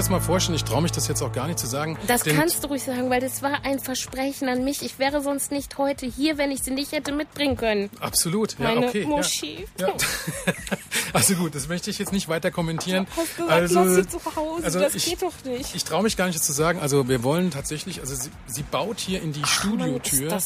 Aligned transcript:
das 0.00 0.08
mal 0.08 0.20
vorstellen, 0.20 0.56
ich 0.56 0.64
traue 0.64 0.80
mich 0.80 0.92
das 0.92 1.08
jetzt 1.08 1.20
auch 1.20 1.32
gar 1.32 1.46
nicht 1.46 1.58
zu 1.58 1.66
sagen. 1.66 1.98
Das 2.06 2.24
kannst 2.24 2.64
du 2.64 2.68
ruhig 2.68 2.82
sagen, 2.82 3.10
weil 3.10 3.20
das 3.20 3.42
war 3.42 3.64
ein 3.64 3.78
Versprechen 3.78 4.48
an 4.48 4.64
mich. 4.64 4.82
Ich 4.82 4.98
wäre 4.98 5.20
sonst 5.20 5.52
nicht 5.52 5.76
heute 5.76 6.06
hier, 6.06 6.38
wenn 6.38 6.50
ich 6.50 6.62
sie 6.62 6.70
nicht 6.70 6.92
hätte 6.92 7.12
mitbringen 7.12 7.56
können. 7.56 7.90
Absolut, 8.00 8.58
ja, 8.58 8.64
Meine 8.64 8.86
okay. 8.86 9.04
Moschee. 9.04 9.66
Ja. 9.78 9.88
Ja. 9.88 9.94
Also 11.12 11.34
gut, 11.34 11.54
das 11.54 11.68
möchte 11.68 11.90
ich 11.90 11.98
jetzt 11.98 12.12
nicht 12.12 12.28
weiter 12.28 12.50
kommentieren. 12.50 13.06
Du 13.12 13.20
hast 13.20 13.36
gesagt, 13.36 13.50
also, 13.50 13.80
lass 13.82 13.94
sie 13.94 14.08
zu 14.08 14.36
Hause. 14.36 14.64
also 14.64 14.78
das 14.78 14.94
ich, 14.94 15.06
geht 15.06 15.22
doch 15.22 15.32
nicht. 15.44 15.74
Ich 15.74 15.84
traue 15.84 16.02
mich 16.04 16.16
gar 16.16 16.26
nicht 16.26 16.38
das 16.38 16.46
zu 16.46 16.52
sagen. 16.52 16.78
Also 16.80 17.08
wir 17.08 17.24
wollen 17.24 17.50
tatsächlich, 17.50 18.00
also 18.00 18.14
sie, 18.14 18.30
sie 18.46 18.62
baut 18.62 19.00
hier 19.00 19.20
in 19.20 19.32
die 19.32 19.44
Studiotür 19.44 20.30
Mann, 20.30 20.42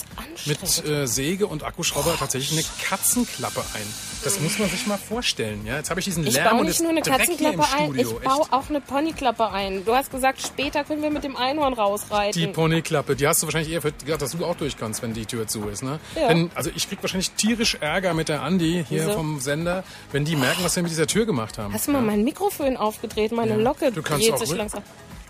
mit 0.46 0.86
äh, 0.86 1.06
Säge 1.06 1.46
und 1.46 1.64
Akkuschrauber 1.64 2.16
tatsächlich 2.18 2.52
eine 2.52 2.66
Katzenklappe 2.82 3.60
ein. 3.74 3.86
Das 4.24 4.40
muss 4.40 4.58
man 4.58 4.70
sich 4.70 4.86
mal 4.86 4.96
vorstellen. 4.96 5.66
Ja, 5.66 5.76
jetzt 5.76 5.90
habe 5.90 6.00
ich 6.00 6.06
diesen 6.06 6.26
Ich 6.26 6.34
Lärm 6.34 6.50
baue 6.50 6.60
und 6.60 6.66
nicht 6.66 6.80
nur 6.80 6.90
eine 6.90 7.02
Katzenklappe 7.02 7.64
ein, 7.76 7.94
ich 7.94 8.08
baue 8.08 8.42
Echt. 8.42 8.52
auch 8.52 8.70
eine 8.70 8.80
Ponyklappe 8.80 9.43
ein. 9.52 9.84
Du 9.84 9.94
hast 9.94 10.10
gesagt, 10.10 10.40
später 10.42 10.84
können 10.84 11.02
wir 11.02 11.10
mit 11.10 11.24
dem 11.24 11.36
Einhorn 11.36 11.74
rausreiten. 11.74 12.40
Die 12.40 12.46
Ponyklappe, 12.46 13.16
die 13.16 13.26
hast 13.26 13.42
du 13.42 13.46
wahrscheinlich 13.46 13.72
eher 13.72 13.80
gedacht, 13.80 14.22
dass 14.22 14.32
du 14.32 14.44
auch 14.44 14.56
durch 14.56 14.76
kannst, 14.76 15.02
wenn 15.02 15.14
die 15.14 15.26
Tür 15.26 15.46
zu 15.46 15.68
ist, 15.68 15.82
ne? 15.82 15.98
Ja. 16.14 16.28
Wenn, 16.28 16.50
also 16.54 16.70
ich 16.74 16.88
krieg 16.88 16.98
wahrscheinlich 17.02 17.30
tierisch 17.32 17.76
Ärger 17.80 18.14
mit 18.14 18.28
der 18.28 18.42
Andi 18.42 18.84
hier 18.88 19.02
Wieso? 19.02 19.12
vom 19.12 19.40
Sender, 19.40 19.84
wenn 20.12 20.24
die 20.24 20.36
merken, 20.36 20.62
was 20.62 20.76
wir 20.76 20.82
mit 20.82 20.92
dieser 20.92 21.06
Tür 21.06 21.26
gemacht 21.26 21.58
haben. 21.58 21.72
Hast 21.72 21.88
du 21.88 21.92
mal 21.92 22.02
mein 22.02 22.24
Mikrofon 22.24 22.76
aufgedreht? 22.76 23.32
Meine 23.32 23.56
Locke 23.56 23.92
Du 23.92 24.02
kannst 24.02 24.26
dreht 24.26 24.34
auch 24.34 24.38
sich 24.38 24.52
langsam. 24.52 24.82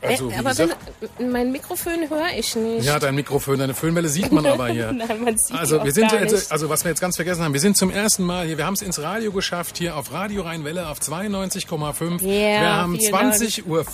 Also, 0.06 0.30
Äh, 0.30 0.34
aber 0.36 0.50
gesagt- 0.50 0.76
wenn, 1.18 1.30
mein 1.32 1.50
Mikrofon 1.52 2.08
höre 2.08 2.28
ich 2.38 2.54
nicht. 2.56 2.84
Ja, 2.84 2.98
dein 2.98 3.14
Mikrofon, 3.14 3.58
deine 3.58 3.74
Föhnwelle 3.74 4.08
sieht 4.08 4.32
man 4.32 4.44
aber 4.54 4.68
hier. 4.68 4.92
Nein, 4.92 5.24
man 5.24 5.36
sieht 5.38 5.56
Also 5.56 5.82
wir 5.82 5.92
sind 5.92 6.12
jetzt, 6.12 6.32
nicht. 6.32 6.52
also 6.52 6.68
was 6.68 6.84
wir 6.84 6.90
jetzt 6.90 7.00
ganz 7.00 7.16
vergessen 7.16 7.42
haben, 7.42 7.52
wir 7.54 7.60
sind 7.60 7.76
zum 7.76 7.90
ersten 7.90 8.24
Mal 8.24 8.46
hier, 8.46 8.58
wir 8.58 8.66
haben 8.66 8.74
es 8.74 8.82
ins 8.82 9.00
Radio 9.00 9.32
geschafft, 9.32 9.78
hier 9.78 9.96
auf 9.96 10.12
Radio 10.12 10.42
Rheinwelle 10.42 10.88
auf 10.88 10.98
92,5. 11.00 12.22
Ja, 12.22 12.60
wir 12.60 12.72
haben 12.76 12.98
vielen 12.98 13.14
20.15 13.14 13.66
Uhr, 13.66 13.84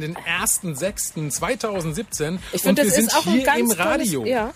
den 0.00 0.16
1.6.2017 0.16 2.38
Ich 2.52 2.64
und 2.64 2.70
find, 2.76 2.78
wir 2.78 2.84
das 2.84 2.94
sind 2.94 3.12
hier 3.24 3.42
ganz 3.44 3.58
im 3.60 3.66
tolles- 3.68 3.78
Radio. 3.78 4.24
ja. 4.26 4.52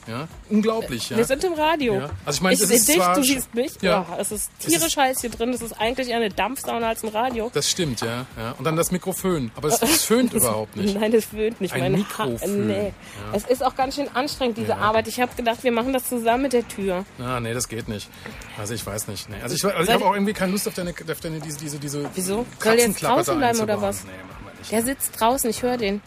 Unglaublich, 0.50 1.10
ja. 1.10 1.16
Wir 1.16 1.24
sind 1.24 1.42
im 1.44 1.54
Radio. 1.54 1.94
Ja. 1.94 2.10
Also 2.24 2.36
ich 2.38 2.42
meine, 2.42 2.54
ich 2.54 2.60
sehe 2.60 2.76
ist 2.76 2.88
dich, 2.88 2.96
zwar 2.96 3.14
du 3.16 3.22
siehst 3.22 3.54
mich. 3.54 3.72
Ja. 3.80 4.06
Ja. 4.08 4.16
es 4.20 4.30
ist 4.30 4.50
tierisch 4.58 4.96
heiß 4.96 5.20
hier 5.20 5.30
drin. 5.30 5.52
Das 5.52 5.62
ist 5.62 5.72
eigentlich 5.72 6.12
eine 6.14 6.28
Dampfsauna 6.28 6.88
als 6.88 7.02
ein 7.02 7.08
Radio. 7.08 7.50
Das 7.54 7.70
stimmt, 7.70 8.00
ja, 8.02 8.26
ja. 8.38 8.52
Und 8.58 8.64
dann 8.64 8.76
das 8.76 8.90
Mikrofon. 8.90 9.50
Aber 9.56 9.68
es, 9.68 9.80
es 9.82 10.04
föhnt 10.04 10.32
überhaupt 10.34 10.76
nicht. 10.76 10.93
Nein, 10.94 11.12
das 11.12 11.24
föhnt 11.26 11.60
nicht. 11.60 11.74
Ein. 11.74 12.06
Ha 12.18 12.26
nee. 12.46 12.92
Es 13.32 13.44
ist 13.44 13.64
auch 13.64 13.74
ganz 13.74 13.96
schön 13.96 14.08
anstrengend, 14.14 14.58
diese 14.58 14.76
Arbeit. 14.76 15.08
Ich 15.08 15.20
habe 15.20 15.34
gedacht, 15.34 15.62
wir 15.62 15.72
machen 15.72 15.92
das 15.92 16.08
zusammen 16.08 16.44
mit 16.44 16.52
der 16.52 16.66
Tür. 16.66 17.04
Ah, 17.18 17.40
nee, 17.40 17.52
das 17.52 17.68
geht 17.68 17.88
nicht. 17.88 18.08
Also 18.58 18.74
ich 18.74 18.84
weiß 18.86 19.08
nicht. 19.08 19.28
Nee. 19.28 19.36
Also 19.42 19.54
ich, 19.54 19.64
also 19.64 19.82
ich 19.82 19.92
habe 19.92 20.04
auch 20.04 20.14
irgendwie 20.14 20.32
keine 20.32 20.52
Lust 20.52 20.66
auf 20.68 20.74
deine, 20.74 20.90
auf 20.90 21.20
deine 21.20 21.40
diese, 21.40 21.58
diese, 21.58 21.78
diese 21.78 22.08
Wieso? 22.14 22.46
Soll 22.58 22.74
jetzt 22.74 23.02
draußen 23.02 23.36
bleiben 23.36 23.60
oder 23.60 23.80
was? 23.80 24.04
Nee, 24.04 24.10
machen 24.28 24.46
wir 24.46 24.58
nicht. 24.58 24.72
Der 24.72 24.82
sitzt 24.82 25.20
draußen, 25.20 25.50
ich 25.50 25.62
höre 25.62 25.76
den. 25.76 26.00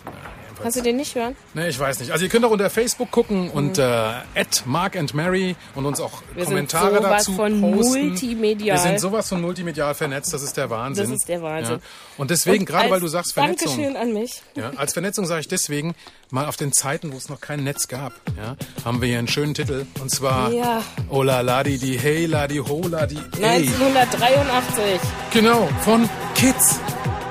Kannst 0.63 0.77
du 0.77 0.81
den 0.81 0.97
nicht 0.97 1.16
hören? 1.16 1.36
Nee, 1.53 1.67
ich 1.69 1.80
weiß 1.80 2.00
nicht. 2.00 2.11
Also 2.11 2.23
ihr 2.25 2.30
könnt 2.30 2.45
auch 2.45 2.52
unter 2.52 2.69
Facebook 2.69 3.11
gucken 3.11 3.50
und 3.50 3.77
äh, 3.77 3.81
at 3.83 4.63
Mark 4.66 4.95
and 4.95 5.13
Mary 5.13 5.55
und 5.75 5.86
uns 5.86 6.00
auch 6.00 6.22
Wir 6.33 6.44
sind 6.45 6.53
Kommentare 6.53 6.95
sowas 6.97 7.09
dazu 7.25 7.33
von 7.33 7.61
posten. 7.61 8.00
multimedial. 8.09 8.78
Wir 8.78 8.81
sind 8.81 9.00
sowas 9.00 9.30
von 9.30 9.41
multimedial 9.41 9.94
vernetzt, 9.95 10.33
das 10.33 10.41
ist 10.41 10.58
der 10.58 10.69
Wahnsinn. 10.69 11.09
Das 11.09 11.19
ist 11.19 11.28
der 11.30 11.41
Wahnsinn. 11.41 11.75
Ja. 11.75 11.81
Und 12.17 12.31
deswegen, 12.31 12.66
gerade 12.66 12.89
weil 12.89 13.00
du 13.00 13.08
sagst 13.08 13.33
Vernetzung. 13.33 13.67
Dankeschön 13.75 13.97
an 13.97 14.13
mich. 14.13 14.41
Ja, 14.55 14.72
als 14.75 14.94
Vernetzung 14.94 15.25
sage 15.25 15.41
ich 15.41 15.47
deswegen, 15.47 15.95
mal 16.29 16.45
auf 16.45 16.57
den 16.57 16.74
Zeiten, 16.74 17.13
wo 17.13 17.18
es 17.18 17.29
noch 17.29 17.39
kein 17.41 17.63
Netz 17.63 17.88
gab, 17.88 18.13
ja, 18.38 18.56
haben 18.84 19.01
wir 19.01 19.07
hier 19.07 19.19
einen 19.19 19.28
schönen 19.28 19.53
Titel. 19.53 19.85
Und 20.01 20.09
zwar 20.12 20.51
Ja. 20.51 20.84
Ola 21.09 21.41
Ladi 21.41 21.78
di 21.78 21.97
Hey 21.97 22.25
Ladi 22.25 22.57
Ho 22.57 22.81
Ladi 22.88 23.18
Hey. 23.39 23.69
1983. 23.69 25.00
Genau, 25.31 25.69
von 25.81 26.09
Kids. 26.35 26.79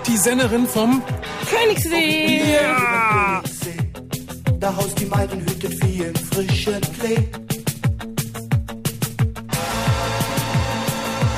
Die 0.06 0.16
Sennerin 0.16 0.66
vom 0.66 1.02
Königssee. 1.50 2.40
Ja! 2.54 3.42
Da 4.60 4.74
haust 4.76 4.98
die 5.00 5.06
Maiden 5.06 5.40
hütet 5.40 5.82
wie 5.82 6.02
im 6.02 6.14
frischen 6.14 6.80
Klee. 6.80 7.18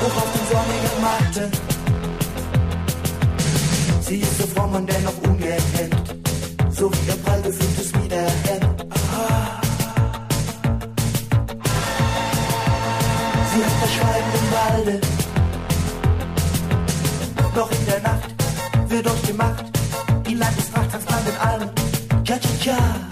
Hoch 0.01 0.15
auf 0.15 0.29
den 0.33 0.45
sonnigen 0.51 1.01
Matten. 1.01 1.51
Sie 4.01 4.17
ist 4.17 4.37
so 4.37 4.47
fromm 4.47 4.75
und 4.75 4.89
dennoch 4.89 5.17
ungehemmt. 5.27 6.15
So 6.69 6.91
wie 6.91 7.07
ihr 7.07 7.17
prall 7.23 7.38
wird 19.03 19.13
euch 19.13 19.27
gemacht. 19.27 19.65
Die 20.27 20.33
Landespracht 20.33 20.91
tanzt 20.91 21.09
man 21.09 21.23
mit 21.23 21.39
allen. 21.39 21.69
Tja, 22.25 22.37
tja, 22.37 22.49
tja. 22.61 23.08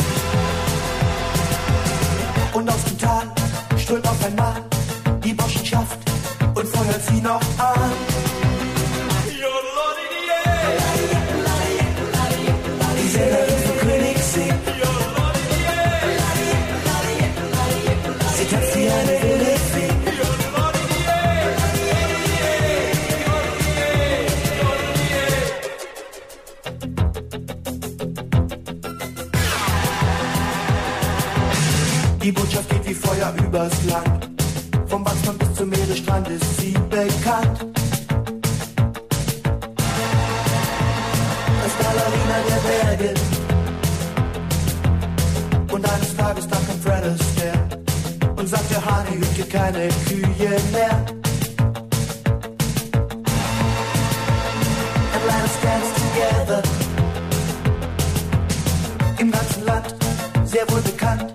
Sehr 60.57 60.71
wohl 60.71 60.81
bekannt, 60.81 61.33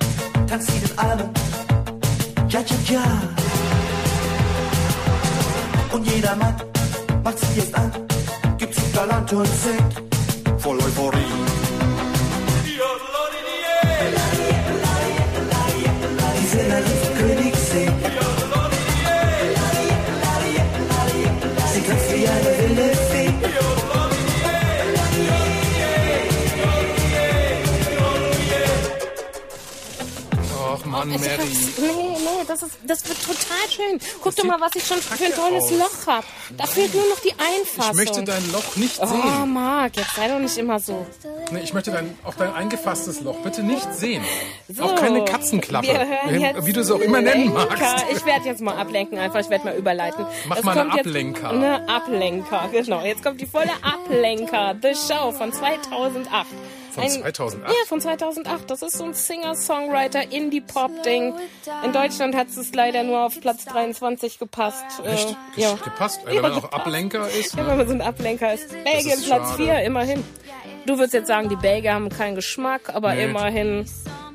tanzt 0.49 0.69
sie 0.69 0.81
den 0.81 0.99
Alben. 0.99 1.31
Ja, 2.49 2.60
ja, 2.60 2.77
ja. 2.93 3.05
Und 5.93 6.05
jeder 6.06 6.34
Mann 6.34 6.55
macht 7.22 7.38
sie 7.38 7.60
jetzt 7.60 7.75
an, 7.75 7.93
gibt 8.59 8.75
sie 8.75 8.93
galant 8.93 9.33
und 9.33 9.47
singt. 9.47 9.81
Hab's- 31.10 31.78
Nee, 31.78 31.87
nee, 31.89 32.45
das, 32.47 32.63
ist, 32.63 32.78
das 32.87 33.09
wird 33.09 33.19
total 33.22 33.69
schön. 33.71 33.99
Guck 34.22 34.37
doch 34.37 34.45
mal, 34.45 34.60
was 34.60 34.71
ich 34.77 34.87
schon 34.87 34.99
für 34.99 35.25
ein 35.25 35.33
tolles 35.34 35.65
aus. 35.65 35.71
Loch 35.72 36.07
hab. 36.07 36.25
Da 36.57 36.66
fehlt 36.66 36.95
nur 36.95 37.09
noch 37.09 37.21
die 37.21 37.33
Einfassung. 37.33 37.91
Ich 37.93 37.97
möchte 37.97 38.22
dein 38.25 38.53
Loch 38.53 38.77
nicht 38.77 38.99
Oh, 39.01 39.07
sehen. 39.07 39.53
Marc, 39.53 39.97
jetzt 39.97 40.15
sei 40.15 40.28
doch 40.28 40.39
nicht 40.39 40.57
immer 40.59 40.78
so. 40.78 41.07
Nee, 41.51 41.60
ich 41.63 41.72
möchte 41.72 41.91
dein, 41.91 42.16
auch 42.25 42.34
dein 42.34 42.53
eingefasstes 42.54 43.21
Loch 43.22 43.37
bitte 43.39 43.63
nicht 43.63 43.93
sehen. 43.95 44.22
Auch 44.81 44.95
keine 44.95 45.25
Katzenklappe. 45.25 45.87
Wie, 46.28 46.66
wie 46.66 46.72
du 46.72 46.81
es 46.81 46.91
auch 46.91 47.01
immer 47.01 47.21
nennen 47.21 47.53
magst. 47.53 48.04
Ich 48.13 48.25
werde 48.25 48.47
jetzt 48.47 48.60
mal 48.60 48.77
ablenken, 48.77 49.19
einfach. 49.19 49.41
Ich 49.41 49.51
werde 49.51 49.65
mal 49.65 49.77
überleiten. 49.77 50.25
Mach 50.47 50.59
Es 50.59 50.65
mal 50.65 50.78
eine 50.78 50.93
Ablenker. 50.93 51.51
Eine 51.51 51.89
Ablenker, 51.89 52.69
genau. 52.72 53.03
Jetzt 53.03 53.22
kommt 53.22 53.41
die 53.41 53.47
volle 53.47 53.71
Ablenker. 53.83 54.75
The 54.81 54.95
Show 54.95 55.33
von 55.33 55.53
2008. 55.53 56.47
Von 56.94 57.09
2008? 57.09 57.68
Ja, 57.72 57.74
von 57.89 58.00
2008. 58.00 58.71
Das 58.71 58.83
ist 58.83 58.98
so 58.98 59.04
ein 59.04 59.15
Singer-Songwriter, 59.15 60.30
Indie-Pop-Ding. 60.30 61.34
In 61.84 61.92
Deutschland 61.92 62.34
hat 62.36 62.48
es 62.48 62.74
leider 62.74 63.03
nur 63.03 63.24
auf 63.27 63.41
Platz 63.41 63.65
23 63.65 64.39
gepasst. 64.39 64.84
Echt? 65.04 65.30
Äh, 65.56 65.60
ja. 65.60 65.74
Gepasst? 65.83 66.21
Wenn 66.24 66.34
Ja, 66.34 66.42
man 66.42 66.53
auch. 66.53 66.71
Ablenker 66.72 67.28
ist. 67.28 67.54
Ja, 67.54 67.62
Ne? 67.62 67.68
wenn 67.71 67.77
man 67.78 67.89
so 67.89 67.94
ein 67.94 68.00
Ablenker 68.03 68.53
ist. 68.54 68.68
Belgien 68.84 69.12
ist 69.15 69.27
Platz 69.27 69.50
schade. 69.50 69.62
4, 69.65 69.83
immerhin. 69.83 70.24
Du 70.86 70.94
würdest 70.94 71.15
jetzt 71.15 71.28
sagen, 71.28 71.48
die 71.48 71.56
Belgier 71.56 71.94
haben 71.94 72.09
keinen 72.09 72.34
Geschmack, 72.34 72.94
aber 72.94 73.15
Nee. 73.15 73.24
immerhin 73.24 73.86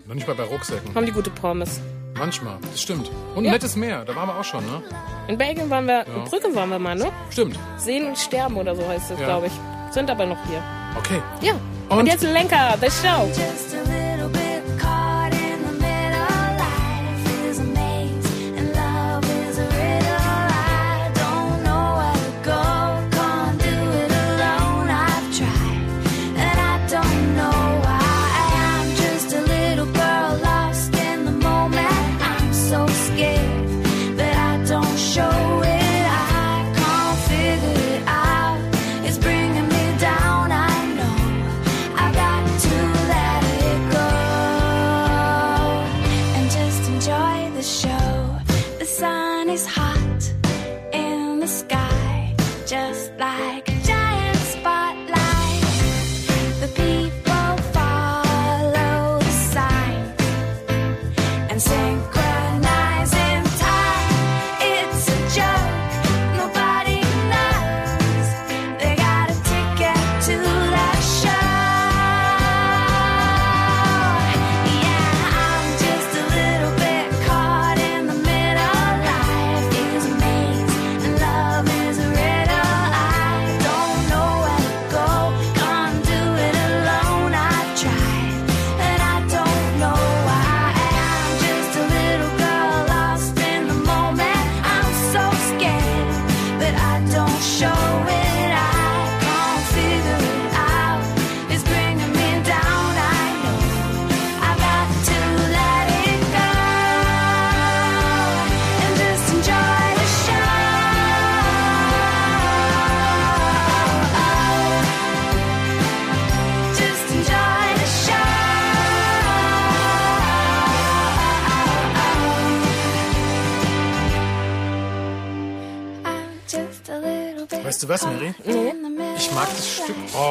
Noch 0.05 0.15
nicht 0.15 0.27
mal 0.27 0.35
bei 0.35 0.43
Rucksäcken. 0.43 0.95
haben 0.95 1.05
die 1.05 1.11
gute 1.11 1.29
Pommes. 1.29 1.79
Manchmal, 2.17 2.57
das 2.71 2.81
stimmt. 2.81 3.11
Und 3.35 3.43
ein 3.43 3.45
Ja. 3.45 3.51
nettes 3.51 3.75
Meer, 3.75 4.03
da 4.03 4.15
waren 4.15 4.27
wir 4.29 4.39
auch 4.39 4.43
schon, 4.43 4.65
ne? 4.65 4.81
In 5.27 5.37
Belgien 5.37 5.69
waren 5.69 5.85
wir, 5.85 6.05
in 6.07 6.23
Brügge 6.23 6.55
waren 6.55 6.69
wir 6.69 6.79
mal, 6.79 6.95
ne? 6.95 7.11
Stimmt. 7.29 7.59
Sehen 7.77 8.07
und 8.07 8.17
sterben 8.17 8.55
oder 8.57 8.75
so 8.75 8.87
heißt 8.87 9.11
es, 9.11 9.19
Ja. 9.19 9.25
glaube 9.27 9.47
ich. 9.47 9.53
Sind 9.93 10.09
aber 10.09 10.25
noch 10.25 10.37
hier. 10.47 10.63
Okay. 10.97 11.21
Ja. 11.41 11.53
Und, 11.89 11.99
Und? 11.99 12.07
jetzt 12.07 12.23
Lenker, 12.23 12.75
the 12.81 12.89
show. 12.89 13.29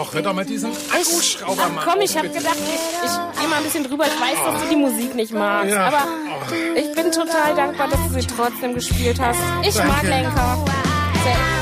Stück. 0.07 0.09
Och, 0.09 0.15
hör 0.15 0.23
doch 0.23 0.33
mal 0.35 0.45
diesen 0.45 0.71
Akkuschrauber 0.93 1.63
Ach 1.79 1.87
komm, 1.87 2.01
ich 2.01 2.17
habe 2.17 2.29
bitte. 2.29 2.41
gedacht, 2.41 2.57
ich, 2.59 3.05
ich 3.11 3.41
gehe 3.41 3.49
mal 3.49 3.57
ein 3.57 3.65
bisschen 3.65 3.85
drüber. 3.85 4.05
Ich 4.07 4.21
weiß, 4.21 4.39
dass 4.53 4.63
du 4.63 4.69
die 4.71 4.77
Musik 4.77 5.15
nicht 5.15 5.33
magst. 5.33 5.73
Ja. 5.73 5.87
Aber 5.87 6.03
ich 6.77 6.93
bin 6.95 7.11
total 7.13 7.55
dankbar, 7.55 7.89
dass 7.89 8.01
du 8.09 8.21
sie 8.21 8.27
trotzdem 8.27 8.75
gespielt 8.75 9.19
hast. 9.21 9.39
Ich 9.63 9.75
mag 9.77 9.89
Danke. 10.03 10.07
Lenker. 10.09 10.65
Sehr- 11.25 11.56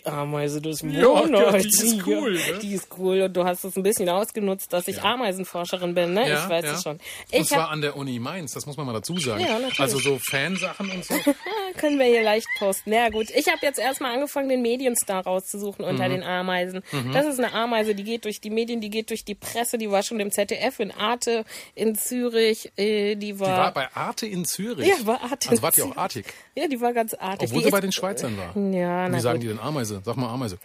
Die 0.00 0.06
Ameise 0.06 0.60
des 0.60 0.80
Ja, 0.82 0.88
Monats. 1.08 1.62
die 1.66 1.68
ist 1.86 2.06
cool, 2.06 2.32
ne? 2.52 2.58
Die 2.62 2.74
ist 2.74 2.79
cool. 3.00 3.22
Und 3.22 3.36
du 3.36 3.44
hast 3.44 3.64
es 3.64 3.76
ein 3.76 3.82
bisschen 3.82 4.08
ausgenutzt, 4.08 4.72
dass 4.72 4.86
ich 4.88 5.02
Ameisenforscherin 5.02 5.94
bin, 5.94 6.14
ne? 6.14 6.32
ich 6.32 6.48
weiß 6.48 6.64
es 6.66 6.82
schon. 6.82 6.92
Und 6.92 7.00
Ich 7.30 7.48
zwar 7.48 7.64
hab, 7.64 7.70
an 7.72 7.80
der 7.80 7.96
Uni 7.96 8.18
Mainz, 8.18 8.52
das 8.52 8.66
muss 8.66 8.76
man 8.76 8.86
mal 8.86 8.92
dazu 8.92 9.16
sagen. 9.18 9.40
Ja. 9.40 9.58
Also 9.78 9.98
so 9.98 10.18
Fansachen 10.18 10.90
und 10.90 11.04
so. 11.04 11.14
können 11.78 11.98
wir 11.98 12.06
hier 12.06 12.22
leicht 12.22 12.46
posten. 12.58 12.92
Ja 12.92 13.08
gut, 13.08 13.30
ich 13.30 13.46
habe 13.48 13.58
jetzt 13.62 13.78
erstmal 13.78 14.14
angefangen, 14.14 14.48
den 14.48 14.62
Medienstar 14.62 15.24
rauszusuchen 15.24 15.84
unter 15.84 16.06
Mhm. 16.08 16.12
den 16.12 16.22
Ameisen. 16.24 16.82
Das 17.12 17.26
ist 17.26 17.38
eine 17.38 17.52
Ameise, 17.52 17.94
die 17.94 18.04
geht 18.04 18.24
durch 18.24 18.40
die 18.40 18.50
Medien, 18.50 18.80
die 18.80 18.90
geht 18.90 19.10
durch 19.10 19.24
die 19.24 19.34
Presse, 19.34 19.78
die 19.78 19.90
war 19.90 20.02
schon 20.02 20.20
im 20.20 20.30
ZDF, 20.30 20.80
in 20.80 20.90
Arte, 20.90 21.44
in 21.74 21.94
Zürich, 21.94 22.70
äh, 22.76 23.14
die 23.16 23.38
war... 23.40 23.48
Die 23.48 23.52
war 23.54 23.72
bei 23.74 23.88
Arte 23.94 24.26
in 24.26 24.44
Zürich. 24.44 24.86
Ja, 24.86 24.94
war 25.06 25.22
Arte 25.22 25.48
Also 25.48 25.62
wart 25.62 25.78
ihr 25.78 25.86
auch 25.86 25.96
artig. 25.96 26.26
ja, 26.54 26.66
die 26.68 26.80
war 26.80 26.92
ganz 26.92 27.14
artig. 27.14 27.48
Obwohl 27.48 27.58
die 27.58 27.62
sie 27.64 27.68
ist- 27.68 27.72
bei 27.72 27.80
den 27.80 27.92
Schweizern 27.92 28.36
war. 28.36 28.48
Ja, 28.56 29.06
Wie 29.06 29.12
na 29.12 29.20
sagen 29.20 29.38
gut. 29.38 29.44
die 29.44 29.48
denn 29.48 29.60
Ameise? 29.60 30.02
Sag 30.04 30.16
mal 30.16 30.28
Ameise. 30.28 30.58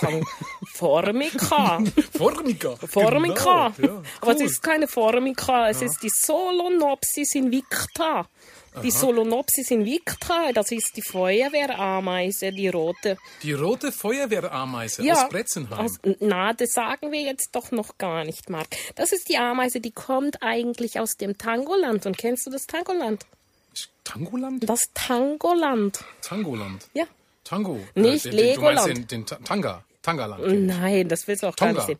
Sagen 0.00 0.24
Formica. 0.74 1.80
Formica. 2.18 2.76
Formica. 2.88 3.72
Genau, 3.76 3.94
ja, 3.94 4.02
Aber 4.20 4.32
es 4.32 4.40
cool. 4.40 4.46
ist 4.46 4.62
keine 4.62 4.88
Formica, 4.88 5.68
es 5.68 5.82
ist 5.82 6.02
die 6.02 6.10
Solenopsis 6.10 7.34
invicta. 7.34 8.26
Die 8.82 8.90
Solenopsis 8.90 9.70
invicta, 9.70 10.50
das 10.54 10.72
ist 10.72 10.96
die 10.96 11.02
Feuerwehrameise, 11.02 12.52
die 12.52 12.68
rote. 12.68 13.18
Die 13.42 13.52
rote 13.52 13.92
Feuerwehrameise 13.92 15.04
Ja, 15.04 15.24
aus 15.24 15.28
Bretzenheim. 15.28 15.78
aus- 15.84 15.98
na, 16.20 16.54
das 16.54 16.70
sagen 16.72 17.12
wir 17.12 17.20
jetzt 17.20 17.50
doch 17.54 17.70
noch 17.70 17.98
gar 17.98 18.24
nicht, 18.24 18.48
Marc. 18.48 18.68
Das 18.94 19.12
ist 19.12 19.28
die 19.28 19.36
Ameise, 19.36 19.80
die 19.80 19.90
kommt 19.90 20.42
eigentlich 20.42 20.98
aus 20.98 21.18
dem 21.18 21.36
Tangoland. 21.36 22.06
Und 22.06 22.16
kennst 22.16 22.46
du 22.46 22.50
das 22.50 22.66
Tangoland? 22.66 23.26
Tangoland? 24.04 24.68
Das 24.68 24.88
Tangoland. 24.94 26.02
Tangoland. 26.22 26.88
Ja. 26.94 27.04
Tango. 27.52 27.78
Nicht 27.94 28.24
den, 28.24 28.30
den, 28.36 28.54
Du 28.54 28.60
meinst 28.62 28.86
Legoland. 28.86 28.88
den, 28.88 29.06
den 29.08 29.26
Ta- 29.26 29.36
Tanga. 29.44 29.84
Tangaland. 30.00 30.66
Nein, 30.66 31.06
das 31.08 31.28
willst 31.28 31.42
du 31.42 31.48
auch 31.48 31.54
Tonga. 31.54 31.72
gar 31.72 31.86
nicht 31.86 31.86
sehen. 31.86 31.98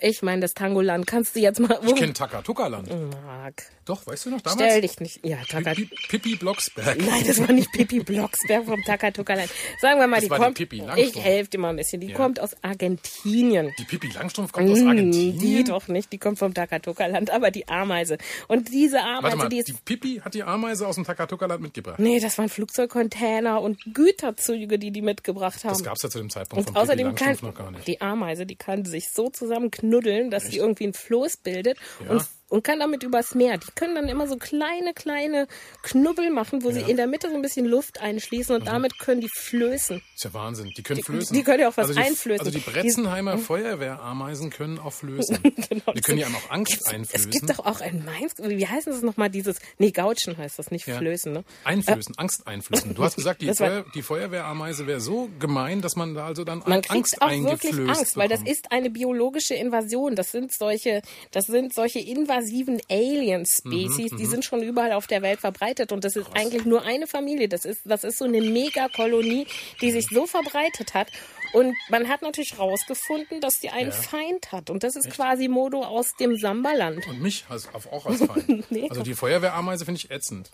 Ich 0.00 0.20
meine, 0.22 0.42
das 0.42 0.52
Tangoland 0.52 1.06
kannst 1.06 1.34
du 1.34 1.40
jetzt 1.40 1.60
mal... 1.60 1.78
Ich 1.86 1.94
kenne 1.94 2.12
Takatuka-Land. 2.12 2.90
Marc, 3.24 3.62
Doch, 3.84 4.06
weißt 4.06 4.26
du 4.26 4.30
noch 4.30 4.40
damals? 4.40 4.60
stell 4.62 4.80
dich 4.80 5.00
nicht... 5.00 5.26
Ja, 5.26 5.38
Takat... 5.48 5.76
Pippi, 5.76 5.96
Pippi 6.08 6.36
Blocksberg. 6.36 6.98
Nein, 7.04 7.24
das 7.26 7.38
war 7.40 7.52
nicht 7.52 7.70
Pippi 7.72 8.00
Blocksberg 8.00 8.64
vom 8.64 8.80
Takatuka-Land. 8.84 9.50
Sagen 9.80 9.98
wir 9.98 10.06
mal, 10.06 10.16
Das 10.16 10.24
die 10.24 10.30
war 10.30 10.38
die 10.38 10.44
kommt... 10.44 10.56
Pippi 10.58 10.76
Langstrumpf. 10.78 11.16
ich 11.16 11.22
helfe 11.24 11.50
dir 11.50 11.58
mal 11.58 11.70
ein 11.70 11.76
bisschen. 11.76 12.00
Die 12.00 12.12
kommt 12.12 12.38
aus 12.40 12.54
Argentinien. 12.62 13.72
Die 13.78 13.84
Pippi 13.84 14.08
Langstrumpf 14.08 14.52
kommt 14.52 14.70
aus 14.70 14.78
Mm, 14.80 14.88
Argentinien. 14.88 15.38
Die 15.38 15.64
doch 15.64 15.88
nicht, 15.88 16.12
die 16.12 16.18
kommt 16.18 16.38
vom 16.38 16.54
Takatuka-Land, 16.54 17.30
aber 17.30 17.50
die 17.50 17.66
Ameise. 17.68 18.18
Und 18.48 18.68
diese 18.72 19.00
Ameise, 19.00 19.22
Warte 19.22 19.36
mal, 19.36 19.48
die 19.48 19.62
die, 19.64 19.72
ist... 19.72 19.84
Pippi 19.84 20.20
hat 20.24 20.34
die 20.34 20.42
Ameise 20.44 20.86
aus 20.86 20.94
dem 20.94 21.04
Takatuka-Land 21.04 21.60
mitgebracht. 21.62 21.98
Nee, 21.98 22.20
das 22.20 22.38
waren 22.38 22.48
Flugzeugcontainer 22.48 23.60
und 23.60 23.78
Güterzüge, 23.94 24.78
die 24.78 24.90
die 24.90 25.02
mitgebracht 25.02 25.64
haben. 25.64 25.72
Das 25.72 25.82
gab 25.82 25.96
es 25.96 26.02
ja 26.02 26.10
zu 26.10 26.18
dem 26.18 26.30
Zeitpunkt 26.30 26.68
und 26.68 26.72
von 26.74 26.82
außerdem 26.82 27.08
Pippi 27.08 27.18
kann 27.18 27.26
Langstrumpf 27.28 27.58
noch 27.58 27.64
gar 27.64 27.70
nicht. 27.72 27.86
die 27.86 28.00
Ameise, 28.00 28.46
die 28.46 28.56
kann 28.56 28.84
sich 28.84 29.10
so 29.10 29.28
zusammen 29.30 29.70
knuddeln, 29.70 30.30
dass 30.30 30.44
sie 30.46 30.58
irgendwie 30.58 30.84
ein 30.86 30.94
Floß 30.94 31.38
bildet. 31.38 31.78
Ja. 32.04 32.10
Und, 32.12 32.28
und 32.52 32.62
kann 32.64 32.78
damit 32.80 33.02
übers 33.02 33.34
Meer. 33.34 33.56
Die 33.56 33.70
können 33.74 33.94
dann 33.94 34.08
immer 34.08 34.28
so 34.28 34.36
kleine, 34.36 34.92
kleine 34.94 35.48
Knubbel 35.82 36.30
machen, 36.30 36.62
wo 36.62 36.70
sie 36.70 36.82
in 36.82 36.98
der 36.98 37.06
Mitte 37.06 37.28
so 37.30 37.34
ein 37.34 37.40
bisschen 37.42 37.64
Luft 37.64 38.00
einschließen 38.00 38.54
und 38.54 38.66
damit 38.68 38.98
können 38.98 39.22
die 39.22 39.30
flößen. 39.34 40.02
Ist 40.14 40.24
ja 40.24 40.34
Wahnsinn. 40.34 40.70
Die 40.76 40.82
können 40.82 41.02
flößen. 41.02 41.34
die 41.34 41.42
können 41.44 41.60
ja 41.60 41.68
auch 41.68 41.76
was 41.78 41.88
also 41.88 41.98
die, 42.00 42.06
einflößen. 42.06 42.46
Also 42.46 42.50
die 42.56 42.62
Die- 42.64 42.70
Bretzenheimer 42.70 43.38
Feuerwehrameisen 43.38 44.50
können 44.50 44.78
auch 44.78 44.92
flößen. 44.92 45.38
Genau. 45.72 45.92
Die 45.94 46.00
können 46.02 46.18
ja 46.18 46.26
auch 46.26 46.50
Angst 46.50 46.74
Es 46.82 46.86
einflößen. 46.92 47.30
gibt 47.30 47.48
doch 47.50 47.60
auch 47.64 47.80
ein 47.80 48.04
Mainz, 48.04 48.34
wie 48.38 48.66
heißt 48.66 48.86
das 48.86 49.00
nochmal, 49.02 49.30
dieses, 49.30 49.56
nee, 49.78 49.90
Gautschen 49.90 50.36
heißt 50.36 50.58
das, 50.58 50.70
nicht 50.70 50.86
Ja. 50.86 50.98
Flößen, 50.98 51.32
ne? 51.32 51.44
Einflößen, 51.64 52.14
Angst 52.18 52.46
einflößen. 52.46 52.94
Du 52.94 53.02
hast 53.02 53.16
gesagt, 53.16 53.40
die, 53.42 53.46
Das 53.46 53.58
Feuer, 53.58 53.84
die 53.94 54.02
Feuerwehrameise 54.02 54.86
wäre 54.86 55.00
so 55.00 55.30
gemein, 55.38 55.80
dass 55.80 55.96
man 55.96 56.14
da 56.14 56.26
also 56.26 56.44
dann 56.44 56.58
Man 56.66 56.82
Angst 56.88 57.20
auch 57.22 57.30
wirklich 57.30 57.72
Angst, 57.88 58.16
weil 58.16 58.28
das 58.28 58.40
bekommt. 58.40 58.56
ist 58.56 58.72
eine 58.72 58.90
biologische 58.90 59.54
Invasion. 59.54 60.14
Das 60.14 60.30
sind 60.32 60.52
solche, 60.52 61.00
das 61.30 61.46
sind 61.46 61.72
solche 61.74 62.00
invasiven 62.42 62.80
Alien-Species, 62.90 64.12
Mhm, 64.12 64.16
die 64.16 64.26
sind 64.26 64.44
schon 64.44 64.62
überall 64.62 64.92
auf 64.92 65.06
der 65.06 65.22
Welt 65.22 65.40
verbreitet 65.40 65.92
und 65.92 66.04
das 66.04 66.16
ist 66.16 66.28
eigentlich 66.34 66.64
nur 66.64 66.82
eine 66.82 67.06
Familie. 67.06 67.48
Das 67.48 67.64
ist, 67.64 67.80
das 67.84 68.04
ist 68.04 68.18
so 68.18 68.24
eine 68.24 68.40
Megakolonie, 68.40 69.46
die 69.80 69.90
sich 69.90 70.06
so 70.10 70.26
verbreitet 70.26 70.94
hat. 70.94 71.08
Und 71.52 71.76
man 71.90 72.08
hat 72.08 72.22
natürlich 72.22 72.58
rausgefunden, 72.58 73.40
dass 73.42 73.60
die 73.60 73.68
einen 73.68 73.92
Feind 73.92 74.52
hat. 74.52 74.70
Und 74.70 74.84
das 74.84 74.96
ist 74.96 75.10
quasi 75.10 75.48
Modo 75.48 75.82
aus 75.82 76.14
dem 76.18 76.36
Sambaland. 76.36 77.06
Und 77.06 77.20
mich 77.20 77.44
als, 77.48 77.68
auch 77.74 78.06
als 78.06 78.24
Feind. 78.24 78.64
Nee. 78.70 78.88
Also 78.88 79.02
die 79.02 79.14
Feuerwehrameise 79.14 79.84
finde 79.84 79.98
ich 79.98 80.10
ätzend. 80.10 80.50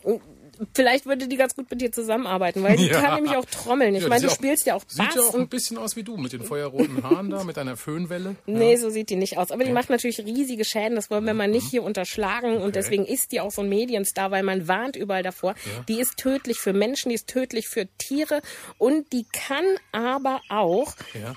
Vielleicht 0.74 1.06
würde 1.06 1.28
die 1.28 1.36
ganz 1.36 1.54
gut 1.54 1.70
mit 1.70 1.80
dir 1.80 1.92
zusammenarbeiten, 1.92 2.62
weil 2.62 2.76
die 2.76 2.86
Ja. 2.90 3.00
kann 3.00 3.14
nämlich 3.16 3.36
auch 3.36 3.44
trommeln. 3.44 3.94
Ich 3.94 4.02
Ja, 4.02 4.08
meine, 4.08 4.22
du 4.22 4.28
sieht 4.28 4.38
auch- 4.38 4.42
spielst 4.42 4.66
ja 4.66 4.74
auch 4.74 4.82
Sieht 4.86 4.98
Bass 5.06 5.14
ja 5.14 5.22
auch 5.22 5.34
ein 5.34 5.48
bisschen 5.48 5.78
aus 5.78 5.96
wie 5.96 6.02
du, 6.02 6.16
mit 6.16 6.32
den 6.32 6.42
feuerroten 6.42 7.02
Haaren 7.02 7.30
da, 7.30 7.44
mit 7.44 7.56
deiner 7.56 7.76
Föhnwelle. 7.76 8.36
Nee, 8.46 8.76
so 8.76 8.90
sieht 8.90 9.10
die 9.10 9.16
nicht 9.16 9.38
aus. 9.38 9.50
Aber 9.50 9.64
die 9.64 9.72
macht 9.72 9.90
natürlich 9.90 10.18
riesige 10.20 10.64
Schäden. 10.64 10.96
Das 10.96 11.10
wollen 11.10 11.24
wir 11.24 11.34
mal 11.34 11.48
nicht 11.48 11.68
hier 11.70 11.82
unterschlagen. 11.82 12.56
Und 12.58 12.76
deswegen 12.76 13.04
ist 13.04 13.32
die 13.32 13.40
auch 13.40 13.50
so 13.50 13.62
ein 13.62 13.68
Medienstar, 13.68 14.30
weil 14.30 14.42
man 14.42 14.68
warnt 14.68 14.96
überall 14.96 15.22
davor. 15.22 15.54
Die 15.88 16.00
ist 16.00 16.16
tödlich 16.16 16.58
für 16.58 16.72
Menschen, 16.72 17.10
die 17.10 17.14
ist 17.16 17.28
tödlich 17.28 17.68
für 17.68 17.86
Tiere. 17.98 18.42
Und 18.78 19.12
die 19.12 19.26
kann 19.32 19.64
aber 19.92 20.40
auch 20.48 20.94
Ja. 21.14 21.34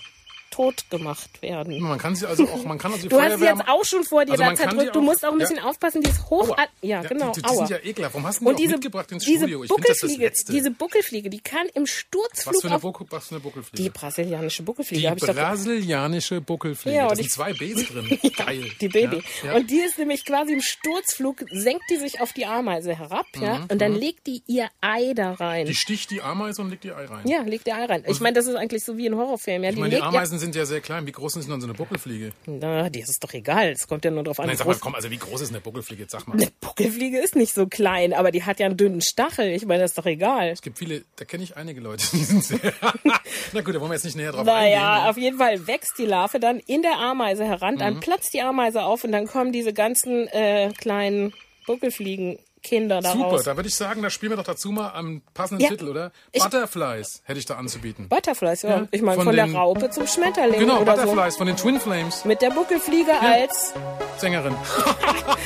Tot 0.52 0.90
gemacht 0.92 1.42
werden. 1.42 1.80
Man 1.82 1.98
kann 1.98 2.16
sie 2.16 2.28
also 2.28 2.48
auch, 2.48 2.64
man 2.66 2.78
kann 2.78 2.92
also 2.92 3.04
die 3.04 3.10
Du 3.10 3.20
hast 3.20 3.32
sie 3.32 3.38
Feuerwehr- 3.46 3.58
jetzt 3.58 3.68
auch 3.70 3.84
schon 3.86 4.04
vor 4.04 4.26
dir 4.26 4.34
Also 4.34 4.44
da 4.44 4.50
die 4.52 4.56
zerdrückt. 4.58 4.96
Du 4.96 5.02
musst 5.02 5.26
auch 5.26 5.32
ein 5.32 5.40
ja. 5.40 5.48
bisschen 5.48 5.64
aufpassen. 5.64 6.02
Die 6.04 6.10
ist 6.10 6.30
hoch. 6.30 6.50
Aua. 6.50 6.68
Ja, 6.82 7.02
genau. 7.02 7.32
Die, 7.32 7.42
die 7.42 7.48
Aua. 7.48 7.56
sind 7.66 7.70
ja 7.70 7.78
ekelhaft. 7.84 8.14
Warum 8.14 8.28
hast 8.28 8.42
du 8.42 8.50
die 8.52 8.56
diese, 8.64 8.74
mitgebracht 8.74 9.12
ins 9.12 9.24
diese 9.26 9.40
Studio? 9.40 9.64
Ich 9.64 9.72
finde 9.74 9.88
das 9.88 9.98
das 10.00 10.10
Buckelfliege, 10.12 10.52
diese 10.52 10.72
Buckelfliege, 10.72 11.30
die 11.30 11.40
kann 11.40 11.68
im 11.74 11.84
was, 11.84 11.90
Sturzflug 11.90 12.62
für 12.62 12.68
eine 12.68 12.80
Buckel, 12.80 13.08
was 13.10 13.28
für 13.30 13.36
eine 13.36 13.40
Buckelfliege? 13.44 13.84
die 13.84 13.90
brasilianische 13.90 14.64
Buckelfliege. 14.64 15.16
Die 15.16 15.26
brasilianische 15.26 16.42
Buckelfliege. 16.42 16.96
Ja, 16.98 17.08
da 17.08 17.16
sind 17.16 17.32
zwei 17.32 17.54
Bs 17.54 17.88
drin. 17.92 18.20
Geil. 18.36 18.72
Die 18.82 18.88
Baby. 18.90 19.24
Ja, 19.44 19.52
ja. 19.52 19.56
Und 19.58 19.70
die 19.70 19.80
ist 19.80 19.98
nämlich 19.98 20.26
quasi 20.26 20.54
im 20.54 20.62
Sturzflug, 20.62 21.46
senkt 21.52 21.84
die 21.90 21.98
sich 21.98 22.20
auf 22.22 22.34
die 22.34 22.46
Ameise 22.46 22.96
herab, 22.96 23.26
ja, 23.40 23.66
und 23.70 23.80
dann 23.82 23.94
legt 23.96 24.28
die 24.28 24.44
ihr 24.48 24.68
Ei 24.82 25.14
da 25.16 25.34
rein. 25.34 25.64
Mhm, 25.64 25.70
Die 25.70 25.76
sticht 25.76 26.12
die 26.12 26.22
Ameise 26.22 26.62
und 26.62 26.70
legt 26.70 26.86
ihr 26.86 26.98
Ei 26.98 27.06
rein. 27.06 27.22
ja, 27.28 27.42
legt 27.44 27.68
ihr 27.68 27.76
Ei 27.76 27.86
rein. 27.86 28.04
Ich 28.08 28.20
meine, 28.20 28.34
das 28.36 28.48
ist 28.48 28.56
eigentlich 28.56 28.84
so 28.84 28.98
wie 28.98 29.08
ein 29.08 29.16
Horrorfilm, 29.16 29.64
ja. 29.64 29.70
Ich 29.70 29.76
Die 29.76 29.82
meine, 29.82 29.96
die 29.96 30.02
Ameisen 30.02 30.40
sind 30.42 30.56
ja 30.56 30.66
sehr 30.66 30.82
klein. 30.82 31.08
Wie 31.08 31.14
groß 31.14 31.38
ist 31.38 31.48
denn 31.50 31.62
so 31.62 31.66
eine 31.68 31.74
Buckelfliege? 31.74 32.34
na, 32.46 32.90
die 32.90 33.00
ist 33.00 33.24
doch 33.24 33.34
egal. 33.34 33.70
Es 33.72 33.88
kommt 33.88 34.04
ja 34.04 34.12
nur 34.12 34.24
drauf 34.24 34.40
an. 34.42 34.48
Nein, 34.48 34.58
sag 34.58 34.68
mal, 34.68 34.76
komm, 34.78 34.94
also 34.96 35.10
wie 35.10 35.18
groß 35.18 35.40
ist 35.42 35.50
eine 35.50 35.62
Buckelfliege? 35.62 36.06
Sag 36.10 36.28
mal. 36.28 36.34
Eine 36.34 36.52
Buckelfliege 36.60 37.18
ist 37.20 37.36
nicht 37.38 37.54
so 37.54 37.68
klein, 37.68 38.14
aber 38.14 38.32
die 38.32 38.44
hat 38.44 38.60
ja 38.60 38.66
einen 38.66 38.76
dünnen 38.76 39.00
Stachel. 39.02 39.48
Ich 39.52 39.66
meine, 39.66 39.84
das 39.84 39.92
ist 39.92 39.98
doch 39.98 40.06
egal. 40.06 40.50
Es 40.50 40.62
gibt 40.62 40.78
viele, 40.78 41.04
da 41.16 41.24
kenne 41.24 41.44
ich 41.46 41.56
einige 41.56 41.80
Leute, 41.80 42.06
die 42.12 42.24
sind 42.26 42.44
sehr. 42.44 42.60
Na 43.54 43.62
gut, 43.62 43.74
da 43.74 43.80
wollen 43.80 43.92
wir 43.92 43.96
jetzt 43.96 44.04
nicht 44.06 44.18
näher 44.18 44.34
drauf 44.34 44.46
Naja, 44.46 44.94
eingehen. 44.96 45.10
auf 45.10 45.18
jeden 45.18 45.38
Fall 45.38 45.68
wächst 45.68 45.94
die 45.98 46.06
Larve 46.06 46.40
dann 46.42 46.60
in 46.60 46.82
der 46.82 46.98
Ameise 46.98 47.46
heran, 47.46 47.78
dann 47.78 47.96
Mhm. 47.96 48.00
platzt 48.02 48.34
die 48.34 48.42
Ameise 48.42 48.84
auf 48.84 49.04
und 49.04 49.12
dann 49.12 49.28
kommen 49.28 49.52
diese 49.54 49.72
ganzen 49.74 50.28
äh, 50.28 50.72
kleinen 50.78 51.34
Buckelfliegenkinder 51.68 52.42
Super, 52.64 53.02
daraus. 53.02 53.44
da 53.44 53.56
würde 53.56 53.68
ich 53.70 53.76
sagen, 53.76 54.02
da 54.02 54.10
spielen 54.10 54.32
wir 54.34 54.38
doch 54.38 54.44
dazu 54.44 54.72
mal 54.72 54.90
am 54.92 55.22
passenden 55.34 55.64
Ja. 55.64 55.70
Titel, 55.70 55.88
oder? 55.90 56.12
Ich- 56.32 56.44
Butterflies 56.44 57.22
hätte 57.26 57.40
ich 57.40 57.46
da 57.46 57.56
anzubieten. 57.56 58.08
Butterflies, 58.08 58.62
ja. 58.62 58.70
Ja, 58.82 58.88
ich 58.92 59.02
meine, 59.02 59.16
von 59.18 59.26
von, 59.26 59.36
der 59.36 59.46
den- 59.48 59.56
Raupe 59.56 59.90
zum 59.90 60.06
Schmetterling 60.08 60.60
Genau, 60.60 60.82
oder 60.82 60.96
Butterflies 60.96 61.36
von 61.38 61.48
den 61.48 61.58
Twin 61.58 61.80
Flames. 61.80 62.22
so. 62.22 62.28
Mit 62.28 62.42
der 62.42 62.52
Buckelfliege 62.52 63.12
als... 63.20 63.74
Sängerin. 64.18 64.56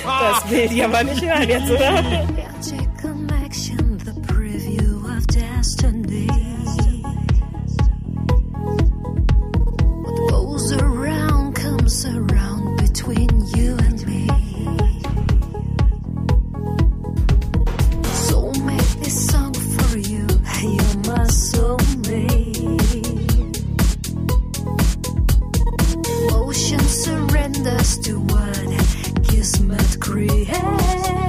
Das 0.06 0.50
will 0.52 0.68
die 0.70 0.84
aber 0.84 1.04
nicht 1.04 1.22
hören 1.24 1.50
jetzt, 1.50 1.70
oder? 1.70 1.92
Magic 2.04 3.02
connection, 3.02 3.98
the 4.06 4.12
preview 4.32 5.00
of 5.18 5.26
destiny. 5.28 6.28
What 10.04 10.30
goes 10.30 10.74
around 10.74 11.56
comes 11.56 12.06
around 12.06 12.78
between 12.78 13.30
you 13.56 13.72
and 13.78 13.85
Ocean 26.32 26.80
surrenders 26.80 27.98
to 28.00 28.20
what 28.20 29.24
Kismet 29.24 30.00
creates. 30.00 31.25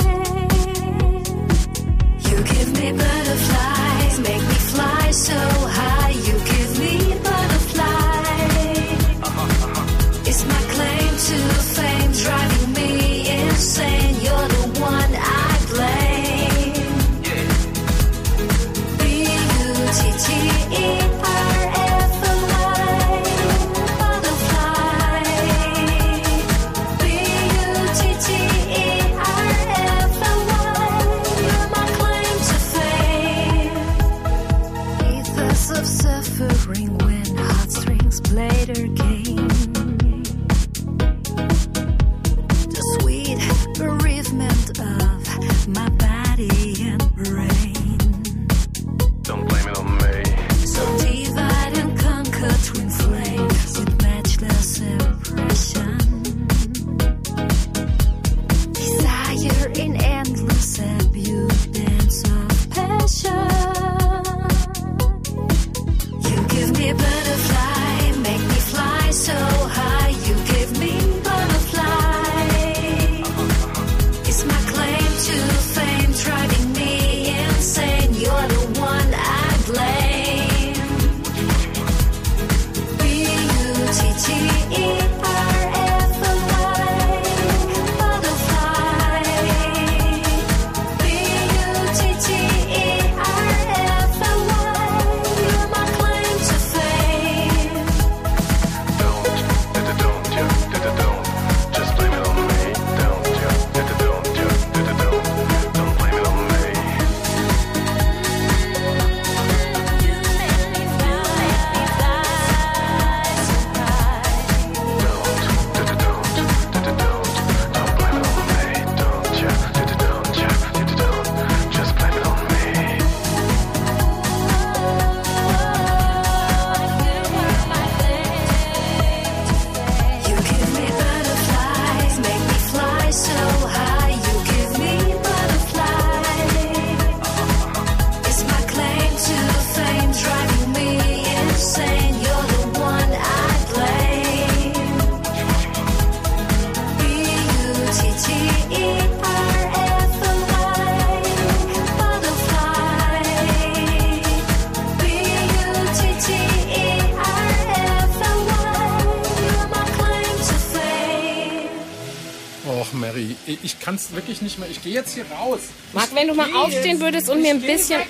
Ich 163.63 163.81
kann 163.81 163.95
es 163.97 164.13
wirklich 164.15 164.43
nicht 164.43 164.59
mehr. 164.59 164.69
Ich 164.71 164.83
gehe 164.83 164.93
jetzt 164.93 165.15
hier 165.15 165.25
raus. 165.31 165.61
Marc, 165.93 166.15
wenn 166.15 166.29
du 166.29 166.35
mal 166.35 166.53
aufstehen 166.55 167.01
würdest 167.01 167.29
und 167.29 167.43
mir 167.43 167.51
ein 167.51 167.61
bisschen... 167.61 168.01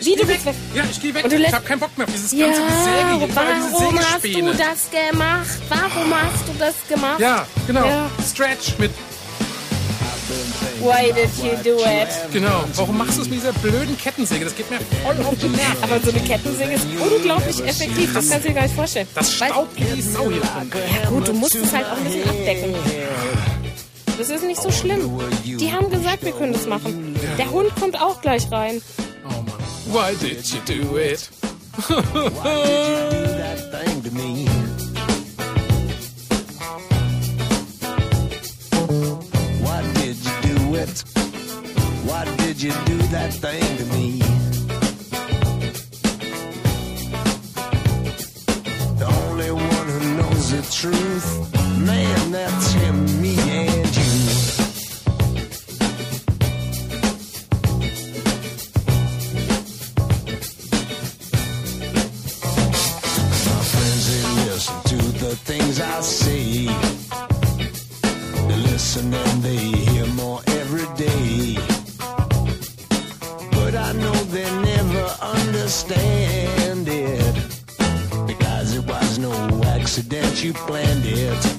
Wie, 0.00 0.14
du 0.14 0.24
bist 0.24 0.46
weg? 0.46 0.54
Ja, 0.74 0.84
ich 0.88 1.02
gehe 1.02 1.12
weg. 1.12 1.24
Und 1.24 1.32
du 1.32 1.36
ich 1.36 1.52
habe 1.52 1.64
keinen 1.64 1.80
Bock 1.80 1.96
mehr 1.98 2.06
auf 2.06 2.12
dieses 2.12 2.30
Ja, 2.32 2.46
ganze 2.46 2.62
Gesäge 2.62 3.34
warum 3.34 3.98
hast 3.98 4.24
du 4.24 4.52
das 4.52 4.90
gemacht? 4.90 5.48
Warum 5.68 6.14
hast 6.14 6.48
du 6.48 6.52
das 6.58 6.74
gemacht? 6.88 7.18
Ja, 7.18 7.46
genau. 7.66 7.84
Ja. 7.84 8.10
Stretch 8.24 8.78
mit. 8.78 8.92
Why 10.80 11.10
did 11.12 11.30
you 11.42 11.56
do 11.64 11.78
it? 11.78 12.08
Genau. 12.32 12.64
Warum 12.74 12.98
machst 12.98 13.18
du 13.18 13.22
es 13.22 13.28
mit 13.28 13.40
dieser 13.40 13.52
blöden 13.54 13.98
Kettensäge? 13.98 14.44
Das 14.44 14.54
geht 14.54 14.70
mir 14.70 14.78
voll 15.02 15.16
auf 15.26 15.36
den 15.38 15.52
Nerv. 15.52 15.76
Aber 15.82 15.98
so 15.98 16.10
eine 16.10 16.20
Kettensäge 16.20 16.74
ist 16.74 16.86
unglaublich 17.00 17.64
effektiv. 17.64 18.14
Das 18.14 18.30
kannst 18.30 18.44
du 18.44 18.48
dir 18.48 18.54
gar 18.54 18.62
nicht 18.62 18.74
vorstellen. 18.74 19.08
Das 19.14 19.34
staubt 19.34 19.74
wie 19.74 19.96
die 19.96 20.02
Sau 20.02 20.30
hier 20.30 20.40
drin. 20.40 20.70
Ja 21.02 21.08
gut, 21.08 21.26
du 21.26 21.32
musst 21.32 21.56
es 21.56 21.72
halt 21.72 21.86
auch 21.86 21.96
ein 21.96 22.04
bisschen 22.04 22.28
abdecken. 22.28 22.74
Das 24.18 24.30
ist 24.30 24.42
nicht 24.42 24.60
so 24.60 24.72
schlimm. 24.72 25.16
Die 25.44 25.72
haben 25.72 25.90
gesagt, 25.90 26.24
wir 26.24 26.32
können 26.32 26.52
das 26.52 26.66
machen. 26.66 27.14
Der 27.38 27.50
Hund 27.52 27.74
kommt 27.76 28.00
auch 28.00 28.20
gleich 28.20 28.50
rein. 28.50 28.82
Why 29.86 30.14
did 30.20 30.44
you 30.48 30.58
do 30.66 30.98
it? 30.98 31.30
that 31.88 33.70
thing 33.70 34.02
to 34.02 34.10
me. 34.10 34.46
Why 39.62 39.82
did 39.94 40.16
you 40.16 40.32
do 40.42 40.74
it? 40.74 41.04
Why 42.04 42.24
did 42.38 42.60
you 42.60 42.72
do 42.86 42.98
that 43.12 43.32
thing 43.32 43.76
to 43.78 43.84
me? 43.94 44.18
The 48.98 49.06
only 49.06 49.52
one 49.52 49.88
who 49.88 50.16
knows 50.16 50.50
the 50.50 50.62
truth, 50.74 51.54
man, 51.78 52.32
that's 52.32 52.72
him, 52.72 53.22
me 53.22 53.38
and 53.38 53.67
things 65.44 65.80
I 65.80 66.00
say. 66.00 66.66
They 68.48 68.56
listen 68.72 69.12
and 69.12 69.42
they 69.42 69.56
hear 69.56 70.06
more 70.06 70.40
every 70.46 70.86
day. 70.96 71.56
But 73.52 73.74
I 73.74 73.92
know 73.92 74.14
they 74.36 74.50
never 74.62 75.06
understand 75.20 76.88
it. 76.88 77.34
Because 78.26 78.74
it 78.74 78.84
was 78.86 79.18
no 79.18 79.32
accident, 79.64 80.42
you 80.42 80.52
planned 80.52 81.04
it. 81.04 81.57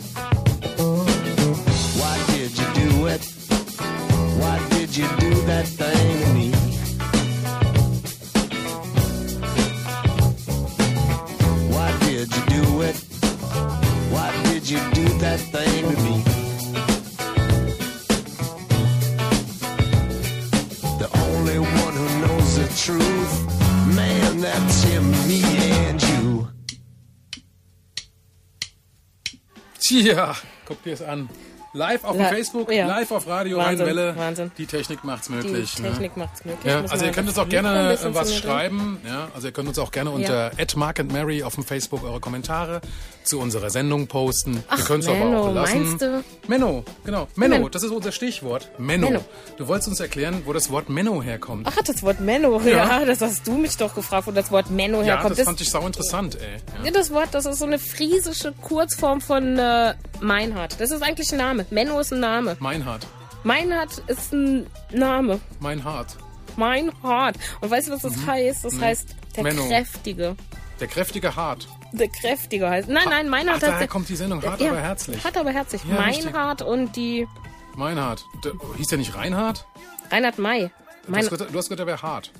Tja, 30.09 30.35
guck 30.65 30.81
dir 30.83 30.93
es 30.93 31.01
an. 31.01 31.29
Live 31.73 32.03
auf 32.03 32.17
Ja, 32.17 32.25
Facebook, 32.29 32.71
ja. 32.71 32.87
live 32.87 33.11
auf 33.11 33.27
Radio 33.27 33.57
Wahnsinn, 33.57 33.85
Rheinwelle. 33.85 34.17
Wahnsinn. 34.17 34.51
Die 34.57 34.65
Technik 34.65 35.03
macht's 35.03 35.27
Die 35.27 35.33
möglich. 35.33 35.75
Technik 35.75 36.17
ne? 36.17 36.23
macht's 36.23 36.43
möglich. 36.43 36.65
Ja, 36.65 36.81
also 36.81 37.05
ihr 37.05 37.11
könnt 37.11 37.27
uns 37.27 37.37
auch 37.37 37.47
gerne 37.47 37.95
was 38.11 38.35
schreiben. 38.35 38.99
Ja, 39.05 39.27
also 39.35 39.47
ihr 39.49 39.53
könnt 39.53 39.67
uns 39.67 39.77
auch 39.77 39.91
gerne 39.91 40.09
unter 40.09 40.51
@markandmary 40.75 41.43
auf 41.43 41.53
dem 41.53 41.63
Facebook 41.63 42.03
eure 42.03 42.19
Kommentare 42.19 42.81
zu 43.29 43.39
unserer 43.39 43.69
Sendung 43.69 44.07
posten. 44.07 44.63
Ach, 44.67 44.77
ihr 44.79 44.83
könnt 44.85 45.03
es 45.03 45.09
aber 45.09 45.37
auch 45.39 45.53
lassen. 45.53 45.83
meinst 45.83 46.01
du? 46.01 46.23
Menno, 46.47 46.83
genau. 47.05 47.27
Menno, 47.35 47.55
Menno. 47.55 47.69
das 47.69 47.83
ist 47.83 47.91
unser 47.91 48.11
Stichwort. 48.11 48.69
Menno. 48.77 49.07
Menno. 49.09 49.25
Du 49.57 49.67
wolltest 49.67 49.87
uns 49.89 49.99
erklären, 49.99 50.41
wo 50.45 50.53
das 50.53 50.69
Wort 50.71 50.89
Menno 50.89 51.21
herkommt. 51.21 51.67
Ach, 51.69 51.75
das 51.83 52.01
Wort 52.03 52.19
Menno. 52.19 52.59
Ja. 52.61 53.05
das 53.05 53.21
hast 53.21 53.47
du 53.47 53.53
mich 53.53 53.77
doch 53.77 53.93
gefragt, 53.93 54.27
wo 54.27 54.31
das 54.31 54.51
Wort 54.51 54.69
Menno 54.71 55.01
ja, 55.01 55.15
herkommt. 55.15 55.37
das 55.37 55.45
fand 55.45 55.61
ich 55.61 55.69
sau 55.69 55.85
interessant, 55.85 56.35
ey. 56.41 56.57
Ja. 56.79 56.85
Ja, 56.85 56.91
das 56.91 57.11
Wort, 57.11 57.29
das 57.31 57.45
ist 57.45 57.59
so 57.59 57.65
eine 57.65 57.79
friesische 57.79 58.51
Kurzform 58.61 59.21
von 59.21 59.57
äh, 59.57 59.93
Meinhard. 60.19 60.79
Das 60.81 60.91
ist 60.91 61.01
eigentlich 61.03 61.31
ein 61.31 61.37
Name. 61.37 61.65
Menno 61.69 61.99
ist 61.99 62.11
ein 62.11 62.19
Name. 62.19 62.57
Meinhard. 62.59 63.05
Meinhard 63.43 63.99
ist 64.07 64.33
ein 64.33 64.65
Name. 64.91 65.39
Meinhard. 65.59 66.17
Meinhard. 66.57 67.35
Und 67.61 67.69
weißt 67.71 67.87
du, 67.87 67.91
was 67.93 68.01
das 68.01 68.25
heißt? 68.25 68.65
Das 68.65 68.79
heißt 68.79 69.15
der 69.35 69.43
Mhm. 69.43 69.49
Menno. 69.49 69.67
Kräftige. 69.67 70.35
Der 70.79 70.87
kräftige 70.87 71.35
Hart. 71.35 71.67
Der 71.91 72.07
Kräftige 72.07 72.69
heißt. 72.69 72.87
Nein, 72.89 73.07
nein, 73.09 73.29
Meinhard 73.29 73.57
Ach, 73.57 73.61
daher 73.61 73.79
heißt. 73.79 73.89
kommt 73.89 74.09
die 74.09 74.15
Sendung. 74.15 74.41
Hart, 74.43 74.61
ja, 74.61 74.69
aber 74.71 74.81
herzlich. 74.81 75.23
Hart, 75.23 75.37
aber 75.37 75.51
herzlich. 75.51 75.81
Ja. 75.85 75.95
Meinhard 75.95 76.61
und 76.61 76.95
die 76.95 77.27
Meinhard. 77.75 78.23
Der, 78.43 78.53
hieß 78.77 78.87
der 78.87 78.97
nicht 78.97 79.15
Reinhard? 79.15 79.65
Reinhard 80.11 80.37
May. 80.37 80.69
Du 81.05 81.11
Mein, 81.11 81.21
hast, 81.21 81.29
gehört, 81.29 81.53
du 81.53 81.57
hast 81.57 81.65
gehört, 81.69 81.79
der 81.79 81.87
wäre 81.87 82.01
hart. 82.01 82.31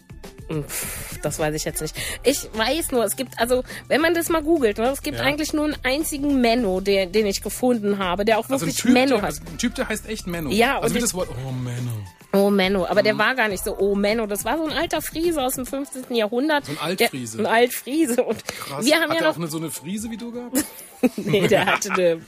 das 1.21 1.38
weiß 1.39 1.53
ich 1.55 1.63
jetzt 1.63 1.81
nicht. 1.81 1.95
Ich 2.23 2.49
weiß 2.53 2.91
nur, 2.91 3.03
es 3.03 3.15
gibt, 3.15 3.39
also, 3.39 3.63
wenn 3.88 4.01
man 4.01 4.13
das 4.15 4.29
mal 4.29 4.41
googelt, 4.43 4.77
ne, 4.79 4.88
es 4.89 5.01
gibt 5.01 5.17
Ja. 5.19 5.23
eigentlich 5.23 5.53
nur 5.53 5.65
einen 5.65 5.75
einzigen 5.83 6.41
Menno, 6.41 6.81
den, 6.81 7.12
den 7.12 7.25
ich 7.27 7.41
gefunden 7.41 7.99
habe, 7.99 8.25
der 8.25 8.39
auch 8.39 8.49
Also 8.49 8.55
ein 8.55 8.62
wirklich 8.62 8.77
typ, 8.77 8.91
Menno 8.93 9.15
der, 9.17 9.21
heißt. 9.23 9.39
also 9.41 9.51
ein 9.53 9.57
Typ, 9.57 9.75
der 9.75 9.89
heißt 9.89 10.09
echt 10.09 10.27
Menno. 10.27 10.49
Ja, 10.49 10.77
und 10.77 10.83
also 10.83 10.95
wie 10.95 10.99
das 10.99 11.13
Wort, 11.13 11.29
oh 11.47 11.51
Menno. 11.51 11.91
Oh 12.31 12.49
Menno, 12.51 12.85
aber 12.85 13.01
Mhm. 13.01 13.05
der 13.05 13.17
war 13.17 13.35
gar 13.35 13.47
nicht 13.47 13.63
so 13.63 13.75
Oh 13.79 13.95
Menno, 13.95 14.27
das 14.27 14.45
war 14.45 14.57
so 14.57 14.65
ein 14.65 14.71
alter 14.73 15.01
Friese 15.01 15.41
aus 15.41 15.55
dem 15.55 15.65
15. 15.65 16.13
Jahrhundert. 16.15 16.65
So 16.65 16.71
ein 16.73 16.77
Altfriese. 16.79 17.37
Der, 17.37 17.47
ein 17.47 17.51
Altfriese 17.55 18.23
und 18.23 18.45
Krass. 18.45 18.85
wir 18.85 18.95
haben 18.99 19.09
Hat 19.09 19.17
ja 19.19 19.23
noch 19.23 19.31
auch 19.33 19.37
eine, 19.37 19.47
so 19.47 19.57
eine 19.57 19.71
Friese 19.71 20.11
wie 20.11 20.17
du 20.17 20.31
gehabt? 20.31 20.63
nee, 21.15 21.47
der 21.47 21.65
hatte 21.65 21.91
eine 21.93 22.21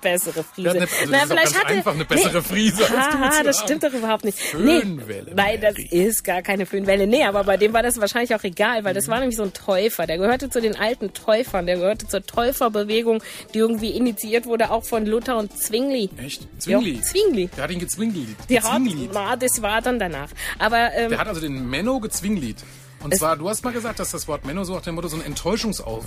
bessere 0.00 0.44
Friese. 0.44 0.68
Hat 0.70 0.76
eine- 0.76 0.86
also 1.20 1.34
das 1.34 1.44
ist 1.44 1.56
doch 1.56 1.62
ganz 1.62 1.70
einfach 1.70 1.94
eine 1.94 2.04
bessere 2.04 2.42
Friese 2.42 2.82
als 2.82 2.90
du 2.90 3.18
Haha, 3.18 3.42
das 3.42 3.60
stimmt 3.60 3.82
doch 3.82 3.92
überhaupt 3.92 4.24
nicht. 4.24 4.38
Föhnwelle, 4.38 5.24
Nee, 5.26 5.32
nein, 5.34 5.60
das 5.60 5.74
ist 5.90 6.24
gar 6.24 6.42
keine 6.42 6.66
Föhnwelle. 6.66 7.06
Nee, 7.06 7.24
aber 7.24 7.44
bei 7.44 7.56
dem 7.56 7.72
war 7.72 7.82
das 7.82 8.00
wahrscheinlich 8.00 8.34
auch 8.34 8.42
egal, 8.44 8.84
weil 8.84 8.94
das 8.94 9.08
war 9.08 9.18
nämlich 9.20 9.36
so 9.36 9.42
ein 9.42 9.52
Täufer. 9.52 10.06
Der 10.06 10.18
gehörte 10.18 10.50
zu 10.50 10.60
den 10.60 10.76
alten 10.76 11.12
Täufern. 11.12 11.66
Der 11.66 11.76
gehörte 11.76 12.06
zur 12.06 12.22
Täuferbewegung, 12.24 13.22
die 13.54 13.58
irgendwie 13.58 13.90
initiiert 13.90 14.46
wurde, 14.46 14.70
auch 14.70 14.84
von 14.84 15.06
Luther 15.06 15.36
und 15.36 15.56
Zwingli. 15.58 16.10
Echt? 16.22 16.42
Zwingli. 16.58 16.96
Ja, 16.96 17.02
Zwingli. 17.02 17.48
Der 17.56 17.64
hat 17.64 17.70
ihn 17.70 17.78
gezwinglit. 17.80 18.36
Der 18.48 18.62
hat, 18.62 18.80
na, 19.12 19.36
das 19.36 19.62
war 19.62 19.80
dann 19.82 19.98
danach. 19.98 20.30
Aber 20.58 20.92
ähm, 20.94 21.10
Der 21.10 21.18
hat 21.18 21.28
also 21.28 21.40
den 21.40 21.68
Menno 21.68 22.00
gezwinglit. 22.00 22.56
Und 23.02 23.14
zwar, 23.16 23.36
du 23.36 23.48
hast 23.48 23.64
mal 23.64 23.72
gesagt, 23.72 23.98
dass 24.00 24.10
das 24.10 24.26
Wort 24.28 24.44
Menno 24.44 24.64
so 24.64 24.74
nach 24.74 24.82
dem 24.82 24.94
Motto 24.96 25.08
so 25.08 25.16
ein 25.16 25.24
Enttäuschungsausruf 25.24 26.04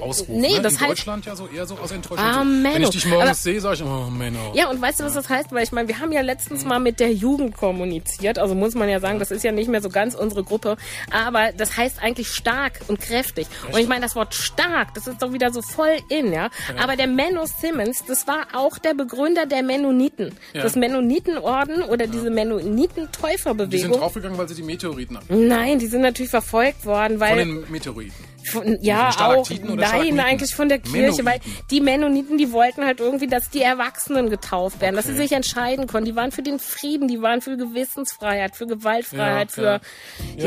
Ausruf, 0.00 0.28
Nee, 0.28 0.54
ne? 0.56 0.62
das 0.62 0.74
In 0.74 0.78
heißt- 0.80 0.88
Deutschland 0.88 1.26
ja 1.26 1.36
so 1.36 1.46
eher 1.46 1.66
so 1.66 1.76
aus 1.76 1.92
Enttäuschung. 1.92 2.24
Ah, 2.26 2.42
so, 2.44 2.50
Wenn 2.74 2.82
ich 2.82 2.90
dich 2.90 3.06
morgens 3.06 3.42
sehe, 3.42 3.60
sage 3.60 3.76
ich, 3.76 3.82
oh 3.84 4.10
Menno. 4.10 4.52
Ja, 4.54 4.68
und 4.70 4.80
weißt 4.82 5.00
du, 5.00 5.04
was 5.04 5.14
das 5.14 5.28
heißt? 5.28 5.52
Weil 5.52 5.62
ich 5.64 5.72
meine, 5.72 5.88
wir 5.88 6.00
haben 6.00 6.12
ja 6.12 6.20
letztens 6.22 6.64
mal 6.64 6.80
mit 6.80 6.98
der 7.00 7.12
Jugend 7.12 7.56
kommuniziert. 7.56 8.38
Also 8.38 8.54
muss 8.54 8.74
man 8.74 8.88
ja 8.88 9.00
sagen, 9.00 9.18
das 9.18 9.30
ist 9.30 9.44
ja 9.44 9.52
nicht 9.52 9.68
mehr 9.68 9.80
so 9.80 9.88
ganz 9.88 10.14
unsere 10.14 10.42
Gruppe. 10.44 10.76
Aber 11.10 11.52
das 11.56 11.76
heißt 11.76 12.02
eigentlich 12.02 12.28
stark 12.28 12.80
und 12.88 13.00
kräftig. 13.00 13.46
Und 13.72 13.78
ich 13.78 13.88
meine, 13.88 14.00
das 14.02 14.16
Wort 14.16 14.34
stark, 14.34 14.94
das 14.94 15.06
ist 15.06 15.22
doch 15.22 15.32
wieder 15.32 15.52
so 15.52 15.62
voll 15.62 15.96
in, 16.08 16.32
ja. 16.32 16.50
Aber 16.82 16.96
der 16.96 17.06
Menno 17.06 17.46
Simmons, 17.46 18.04
das 18.06 18.26
war 18.26 18.46
auch 18.54 18.78
der 18.78 18.94
Begründer 18.94 19.46
der 19.46 19.62
Mennoniten. 19.62 20.34
Ja. 20.52 20.62
Das 20.62 20.74
Mennonitenorden 20.76 21.82
oder 21.84 22.06
diese 22.06 22.14
Die 22.14 22.20
sind 22.24 22.34
Mennoniten-Täuferbewegung. 22.34 23.98
draufgegangen, 23.98 24.38
weil 24.38 24.48
sie 24.48 24.54
die 24.54 24.62
Meteoriten 24.62 25.16
ab. 25.16 25.24
Nein, 25.28 25.78
die 25.78 25.86
sind 25.86 26.00
natürlich 26.02 26.30
verfolgt 26.34 26.84
worden, 26.84 27.20
weil. 27.20 27.28
Von 27.30 27.38
den 27.38 27.70
Meteoriten. 27.70 28.24
Von, 28.46 28.76
ja, 28.82 29.08
auch. 29.08 29.48
Nein, 29.62 30.20
eigentlich 30.20 30.54
von 30.54 30.68
der 30.68 30.78
Kirche, 30.78 31.24
weil 31.24 31.38
Mennoniten. 31.38 31.66
die 31.70 31.80
Mennoniten, 31.80 32.36
die 32.38 32.52
wollten 32.52 32.84
halt 32.84 33.00
irgendwie, 33.00 33.26
dass 33.26 33.48
die 33.48 33.62
Erwachsenen 33.62 34.28
getauft 34.28 34.82
werden, 34.82 34.96
dass 34.96 35.06
sie 35.06 35.12
Okay. 35.12 35.22
sich 35.22 35.32
entscheiden 35.32 35.86
konnten. 35.86 36.04
Die 36.10 36.14
waren 36.14 36.30
für 36.30 36.42
den 36.42 36.58
Frieden, 36.58 37.08
die 37.08 37.22
waren 37.22 37.40
für 37.40 37.56
Gewissensfreiheit, 37.56 38.54
für 38.54 38.66
Gewaltfreiheit, 38.66 39.48
Ja, 39.48 39.54
für. 39.54 39.62
ja. 39.62 39.80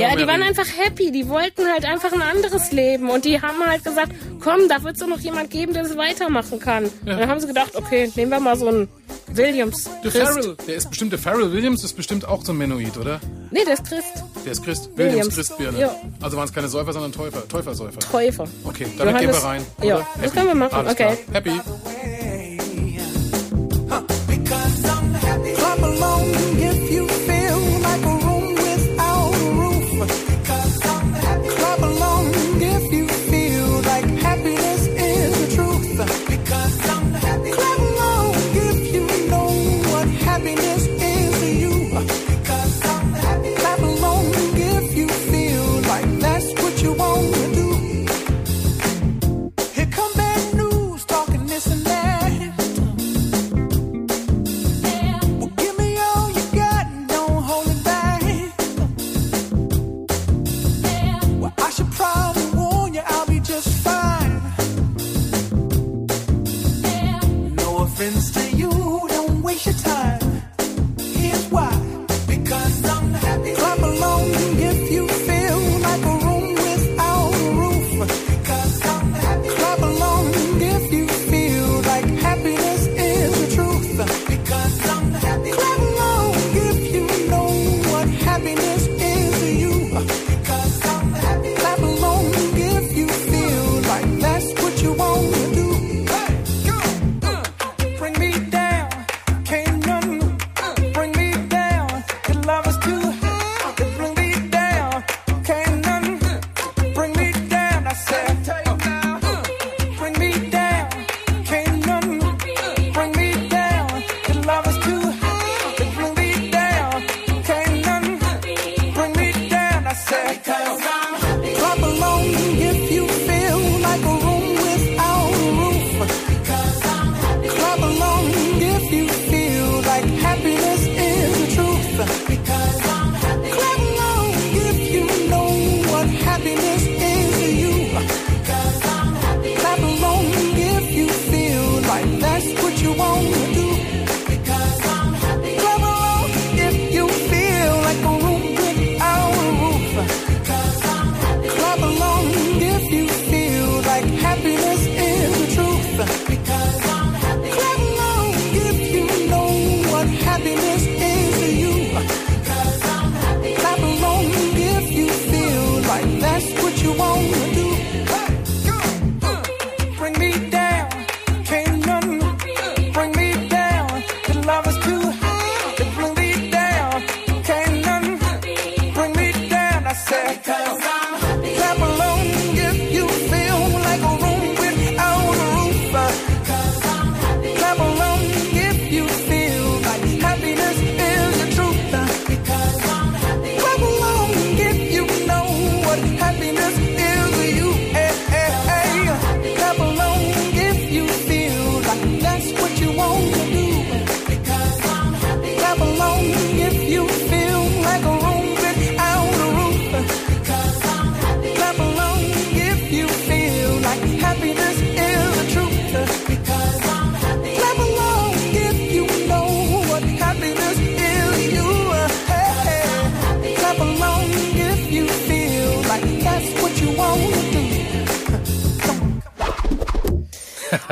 Ja, 0.01 0.09
Ja, 0.09 0.15
die 0.15 0.27
waren 0.27 0.43
einfach 0.43 0.67
happy. 0.77 1.11
Die 1.11 1.27
wollten 1.27 1.65
halt 1.65 1.85
einfach 1.85 2.13
ein 2.13 2.21
anderes 2.21 2.71
Leben. 2.71 3.09
Und 3.09 3.25
die 3.25 3.41
haben 3.41 3.65
halt 3.65 3.83
gesagt, 3.83 4.11
komm, 4.41 4.67
da 4.69 4.83
wird 4.83 4.93
es 4.93 4.99
doch 4.99 5.07
noch 5.07 5.19
jemand 5.19 5.49
geben, 5.49 5.73
der 5.73 5.81
das 5.81 5.97
weitermachen 5.97 6.59
kann. 6.59 6.83
Und 6.85 6.91
dann 7.07 7.27
haben 7.27 7.39
sie 7.39 7.47
gedacht, 7.47 7.75
okay, 7.75 8.11
nehmen 8.15 8.29
wir 8.29 8.39
mal 8.39 8.57
so 8.57 8.67
einen 8.67 8.87
Williams. 9.29 9.89
Der 10.03 10.11
Christ. 10.11 10.23
Farrell, 10.27 10.57
der 10.67 10.75
ist 10.75 10.89
bestimmt, 10.89 11.11
der 11.13 11.19
Farrell 11.19 11.51
Williams 11.51 11.83
ist 11.83 11.93
bestimmt 11.93 12.25
auch 12.27 12.43
so 12.45 12.51
ein 12.51 12.59
Mennoid, 12.59 12.95
oder? 12.97 13.19
Nee, 13.49 13.65
der 13.65 13.73
ist 13.73 13.85
Christ. 13.85 14.23
Der 14.45 14.51
ist 14.51 14.63
Christ. 14.63 14.89
Williams. 14.95 15.35
Williams 15.35 15.35
Christbirne. 15.71 15.79
Ja. 15.79 16.09
Also 16.21 16.37
waren 16.37 16.45
es 16.47 16.53
keine 16.53 16.67
Säufer, 16.67 16.93
sondern 16.93 17.11
Täufer. 17.11 17.47
Täufersäufer. 17.47 17.99
Täufer. 17.99 18.45
Okay, 18.63 18.87
damit 18.97 19.15
Johannes- 19.15 19.21
gehen 19.21 19.31
wir 19.31 19.43
rein. 19.49 19.65
Ja, 19.83 19.95
oder? 19.97 20.07
das 20.21 20.31
können 20.33 20.47
wir 20.47 20.55
machen, 20.55 20.73
Alles 20.75 20.91
okay. 20.93 21.17
Klar. 21.25 21.33
Happy. 21.33 21.51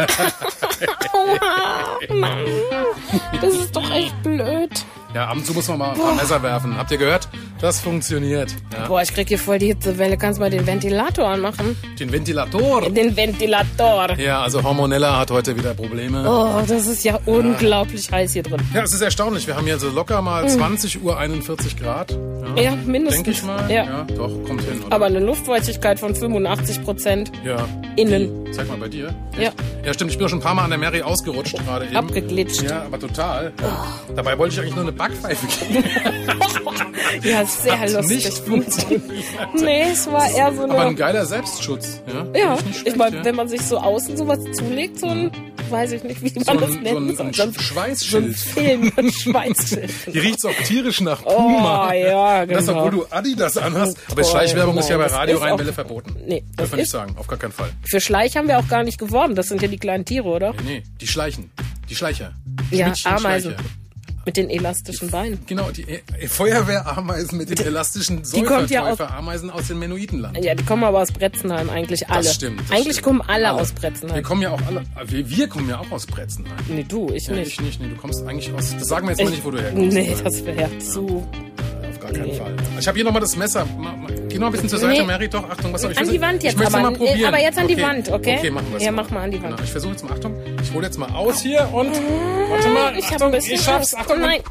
Mann. 2.09 2.45
Das 3.41 3.53
ist 3.53 3.75
doch 3.75 3.89
echt 3.91 4.21
blöd. 4.23 4.71
Ja, 5.13 5.27
ab 5.27 5.37
und 5.37 5.45
zu 5.45 5.53
muss 5.53 5.67
man 5.67 5.77
mal 5.77 5.91
ein 5.91 5.99
paar 5.99 6.15
Messer 6.15 6.41
werfen. 6.43 6.77
Habt 6.77 6.91
ihr 6.91 6.97
gehört? 6.97 7.27
Das 7.61 7.79
funktioniert. 7.79 8.53
Ja. 8.73 8.87
Boah, 8.87 9.01
ich 9.01 9.13
krieg 9.13 9.27
hier 9.29 9.39
voll 9.39 9.59
die 9.59 9.67
Hitzewelle. 9.67 10.17
Kannst 10.17 10.39
mal 10.39 10.49
den 10.49 10.67
Ventilator 10.67 11.25
anmachen? 11.27 11.75
Den 11.97 12.11
Ventilator. 12.11 12.89
Den 12.89 13.15
Ventilator. 13.15 14.17
Ja, 14.17 14.41
also 14.41 14.61
Hormonella 14.61 15.17
hat 15.17 15.31
heute 15.31 15.55
wieder 15.57 15.73
Probleme. 15.73 16.25
Oh, 16.29 16.61
das 16.67 16.85
ist 16.85 17.03
ja 17.05 17.17
unglaublich 17.25 18.11
heiß 18.11 18.33
hier 18.33 18.43
drin. 18.43 18.59
Ja, 18.73 18.83
es 18.83 18.93
ist 18.93 19.01
erstaunlich. 19.01 19.47
Wir 19.47 19.55
haben 19.55 19.65
hier 19.65 19.79
so 19.79 19.89
locker 19.89 20.21
mal 20.21 20.47
20 20.47 21.01
Uhr 21.01 21.17
41 21.17 21.77
Grad. 21.77 22.11
Ja, 22.55 22.61
Ja, 22.61 22.75
mindestens. 22.85 23.23
Denke 23.23 23.31
ich 23.31 23.43
mal. 23.43 23.71
Ja. 23.71 24.03
doch, 24.15 24.31
kommt 24.45 24.61
hin. 24.61 24.81
Oder? 24.85 24.93
Aber 24.95 25.05
eine 25.05 25.19
Luftfeuchtigkeit 25.19 25.99
von 25.99 26.13
85 26.13 26.83
Prozent 26.83 27.31
ja. 27.45 27.65
innen. 27.95 28.53
Zeig 28.53 28.67
mal 28.67 28.77
bei 28.77 28.89
dir. 28.89 29.15
Ja. 29.39 29.51
Ja, 29.85 29.93
stimmt. 29.93 30.11
Ich 30.11 30.17
bin 30.17 30.27
schon 30.29 30.39
ein 30.39 30.43
paar 30.43 30.55
Mal 30.55 30.63
an 30.65 30.69
der 30.71 30.79
Mary 30.79 31.01
ausgerutscht 31.01 31.57
gerade 31.65 31.85
eben. 31.85 31.95
Abgeglitscht. 31.95 32.63
Ja, 32.63 32.83
aber 32.83 32.99
total. 32.99 33.53
Dabei 34.15 34.37
wollte 34.37 34.53
ich 34.55 34.59
eigentlich 34.59 34.75
nur 34.75 34.83
eine 34.83 34.91
Backpfeife 34.91 35.47
geben. 35.47 35.83
Ja, 37.23 37.44
sehr 37.51 37.79
Hat 37.79 37.91
lustig. 37.91 38.25
nicht 38.25 38.37
funktioniert. 38.39 39.01
Nee, 39.55 39.83
es 39.91 40.07
war 40.11 40.29
eher 40.29 40.53
so 40.53 40.63
Aber 40.63 40.73
ein 40.73 40.87
eine. 40.87 40.95
geiler 40.95 41.25
Selbstschutz. 41.25 42.01
Ja, 42.07 42.25
Ja, 42.39 42.55
Finde 42.57 42.71
ich, 42.71 42.77
schlecht, 42.79 42.97
meine, 42.97 43.17
ja. 43.17 43.25
wenn 43.25 43.35
man 43.35 43.47
sich 43.47 43.61
so 43.61 43.77
außen 43.77 44.17
sowas 44.17 44.39
zulegt, 44.53 44.99
so 44.99 45.07
ein, 45.07 45.31
weiß 45.69 45.91
ich 45.93 46.03
nicht, 46.03 46.21
wie 46.21 46.29
so 46.29 46.39
man 46.45 46.57
das 46.59 46.67
so 46.69 46.73
soll. 46.73 46.87
ein 46.87 47.15
So 47.15 47.23
ein, 47.23 47.33
so 47.33 47.43
ein 47.43 47.53
Schweißschild. 47.53 48.35
Film, 48.35 48.91
ein 48.95 49.11
Schweißschild. 49.11 49.91
Hier 50.11 50.21
riecht's 50.23 50.45
auch 50.45 50.53
tierisch 50.65 51.01
nach 51.01 51.21
Oh, 51.25 51.35
Puma. 51.35 51.93
ja, 51.93 52.45
genau. 52.45 52.59
Das, 52.59 52.69
obwohl 52.69 52.91
du 52.91 53.05
Adidas 53.09 53.57
anhast. 53.57 53.97
Aber 54.11 54.21
Toll, 54.21 54.31
Schleichwerbung 54.31 54.77
ist 54.77 54.89
ja 54.89 54.97
bei 54.97 55.03
das 55.05 55.13
Radio 55.13 55.37
Rheinwelle 55.37 55.73
verboten. 55.73 56.15
Nee, 56.27 56.43
das 56.49 56.55
Dürfen 56.57 56.71
wir 56.73 56.77
nicht 56.83 56.91
sagen. 56.91 57.15
Auf 57.17 57.27
gar 57.27 57.37
keinen 57.39 57.51
Fall. 57.51 57.69
Für 57.83 57.99
Schleich 58.01 58.37
haben 58.37 58.47
wir 58.47 58.59
auch 58.59 58.67
gar 58.67 58.83
nicht 58.83 58.97
geworben. 58.99 59.35
Das 59.35 59.47
sind 59.47 59.61
ja 59.61 59.67
die 59.67 59.77
kleinen 59.77 60.05
Tiere, 60.05 60.27
oder? 60.27 60.53
Nee, 60.63 60.63
nee, 60.65 60.83
die 61.01 61.07
schleichen. 61.07 61.51
Die 61.89 61.95
Schleicher. 61.95 62.33
Ja, 62.71 62.85
Schmiedchen, 62.87 63.11
Ameisen. 63.13 63.51
Schleicher. 63.53 63.69
Mit 64.25 64.37
den 64.37 64.49
elastischen 64.49 65.09
Beinen. 65.11 65.39
Genau, 65.45 65.69
die 65.69 65.83
äh, 65.83 66.27
Feuerwehrameisen 66.27 67.37
mit 67.37 67.49
den 67.49 67.65
elastischen 67.65 68.23
kommt 68.45 68.71
ja 68.71 68.89
aus- 68.91 68.99
aus 68.99 69.67
dem 69.67 69.79
Menoidenland. 69.79 70.43
Ja, 70.43 70.55
die 70.55 70.63
kommen 70.63 70.83
aber 70.83 71.01
aus 71.01 71.11
Bretzenheim, 71.11 71.69
eigentlich 71.69 72.09
alle. 72.09 72.23
Das 72.23 72.33
stimmt. 72.35 72.59
das 72.61 72.71
eigentlich 72.71 72.93
stimmt. 72.93 73.03
kommen 73.03 73.21
alle, 73.21 73.53
aus 73.53 73.69
Wir 73.69 73.75
Bretzenheim. 73.81 74.23
kommen 74.23 74.41
ja 74.41 74.49
auch 74.51 74.61
alle, 74.65 74.83
wir, 75.05 75.29
wir 75.29 75.47
kommen 75.47 75.69
ja 75.69 75.79
auch 75.79 75.91
aus 75.91 76.05
Bretzenheim. 76.07 76.57
Nee, 76.67 76.85
du, 76.87 77.11
ich 77.13 77.27
Ja, 77.27 77.33
nicht. 77.33 77.51
ich 77.53 77.61
nicht, 77.61 77.79
nee, 77.81 77.89
du 77.89 77.95
kommst 77.95 78.23
eigentlich 78.25 78.51
aus, 78.53 78.73
das 78.77 78.87
sagen 78.87 79.07
wir 79.07 79.11
jetzt 79.15 79.23
mal 79.23 79.29
nicht, 79.29 79.45
wo 79.45 79.51
du 79.51 79.61
herkommst. 79.61 79.93
Nee, 79.95 80.15
das 80.23 80.43
wäre 80.45 80.59
ja 80.61 80.69
zu. 80.79 81.27
Gar 82.05 82.13
keinen 82.13 82.35
Fall. 82.35 82.55
Ich 82.79 82.87
habe 82.87 82.95
hier 82.97 83.05
nochmal 83.05 83.21
das 83.21 83.35
Messer. 83.35 83.65
Geh 84.29 84.37
noch 84.37 84.47
ein 84.47 84.51
bisschen 84.51 84.69
zur 84.69 84.79
Seite, 84.79 84.99
Nee. 85.01 85.07
Mary, 85.07 85.27
doch. 85.29 85.49
Achtung, 85.49 85.73
was 85.73 85.81
soll 85.81 85.91
ich 85.91 85.97
An 85.97 86.09
die 86.09 86.21
Wand 86.21 86.43
jetzt 86.43 86.59
ich 86.59 86.65
aber. 86.67 86.79
mal 86.81 86.93
probieren. 86.93 87.25
Aber 87.25 87.39
jetzt 87.41 87.57
an 87.57 87.67
die 87.67 87.73
okay. 87.75 87.83
Wand, 87.83 88.09
okay? 88.09 88.37
Okay, 88.37 88.49
machen 88.51 88.67
wir 88.73 88.81
Ja, 88.81 88.91
mach 88.91 89.09
mal 89.09 89.23
an 89.23 89.31
die 89.31 89.41
Wand. 89.41 89.51
Genau. 89.55 89.63
Ich 89.63 89.71
versuche 89.71 89.91
jetzt 89.93 90.03
mal, 90.03 90.13
Achtung, 90.13 90.35
ich 90.61 90.73
hole 90.73 90.85
jetzt 90.85 90.97
mal 90.97 91.09
aus 91.11 91.41
hier 91.41 91.69
und, 91.71 91.91
warte 92.49 92.69
mal, 92.69 92.97
Ich 92.97 93.05
Achtung, 93.05 93.27
ein 93.27 93.31
bisschen 93.31 93.55
ich 93.55 93.61
schaff's, 93.61 93.93
Angst. 93.93 94.11
Achtung. 94.11 94.23
Oh 94.23 94.25
nein. 94.27 94.41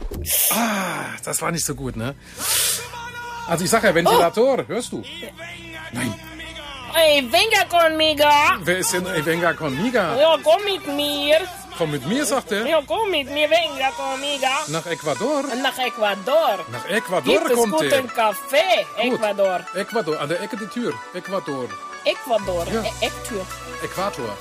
Ah, 0.51 1.05
das 1.25 1.43
war 1.43 1.53
nicht 1.53 1.65
so 1.65 1.75
gut, 1.75 1.97
ne? 1.97 2.15
Also 3.47 3.65
ich 3.65 3.71
sag 3.71 3.85
ja 3.85 3.95
Ventilator, 3.95 4.65
hörst 4.67 4.93
du? 4.93 5.03
Ey, 6.97 7.23
venga 7.31 7.65
conmigo. 7.69 8.25
Wer 8.65 8.79
ist 8.79 8.93
denn 8.93 9.05
ey, 9.07 9.25
Venga 9.27 9.53
Conmiga? 9.53 10.17
Ja, 10.19 10.37
komm 10.43 10.63
mit 10.65 10.87
mir. 10.97 11.39
Komm 11.77 11.91
mit 11.91 12.07
mir, 12.07 12.25
sagt 12.25 12.53
er. 12.53 12.67
Ja, 12.67 12.81
komm 12.87 13.11
mit 13.11 13.29
mir, 13.31 13.49
venga 13.51 13.91
conmigo. 13.97 14.47
Nach 14.69 14.87
Ecuador. 14.87 15.43
Nach 15.63 15.77
Ecuador. 15.79 16.59
Nach 16.71 16.89
Ecuador 16.89 17.35
Gibt 17.35 17.51
es 17.51 17.57
kommt 17.57 17.83
er. 17.83 18.01
guten 18.03 18.15
Kaffee? 18.15 18.87
Gut. 19.11 19.15
Ecuador. 19.21 19.61
Ecuador, 19.75 20.21
an 20.21 20.29
der 20.29 20.41
Ecke 20.43 20.57
der 20.57 20.71
Tür. 20.71 20.93
Ecuador. 21.15 21.65
Ecuador. 22.05 22.65
Ja. 22.73 22.83
E 22.83 23.07
Ecktür. 23.07 23.45
Äquator. 23.83 24.37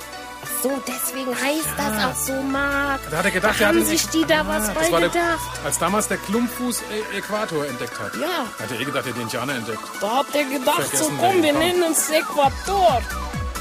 Ach 0.46 0.62
so, 0.62 0.70
deswegen 0.86 1.34
heißt 1.34 1.68
das 1.76 2.04
auch 2.04 2.14
so, 2.14 2.34
Marc. 2.42 3.00
Da 3.10 3.16
hat 3.18 3.24
er 3.24 3.30
gedacht, 3.30 3.60
er 3.60 3.68
haben 3.68 3.78
hat 3.80 3.82
den 3.82 3.86
sich 3.98 4.06
die 4.10 4.24
da 4.26 4.46
was 4.46 4.68
Ah, 4.68 4.72
bei 4.74 4.80
das 4.82 4.92
war 4.92 5.00
der, 5.00 5.08
gedacht. 5.08 5.50
Als 5.64 5.78
damals 5.78 6.08
der 6.08 6.18
Klumpfuß 6.18 6.82
Ä- 6.82 7.18
Äquator 7.18 7.64
entdeckt 7.66 7.98
hat. 7.98 8.14
Ja. 8.14 8.46
Hat 8.62 8.70
er 8.70 8.78
eh 8.80 8.84
gedacht, 8.84 9.06
er 9.06 9.10
hat 9.10 9.16
den 9.16 9.22
Indianer 9.22 9.54
entdeckt. 9.54 9.80
Da 10.00 10.18
habt 10.18 10.34
ihr 10.34 10.44
gedacht, 10.44 10.82
so 10.92 11.04
Vergessen, 11.08 11.18
komm, 11.20 11.42
wir 11.42 11.52
nennen 11.54 11.82
uns 11.82 12.10
Ecuador. 12.10 13.00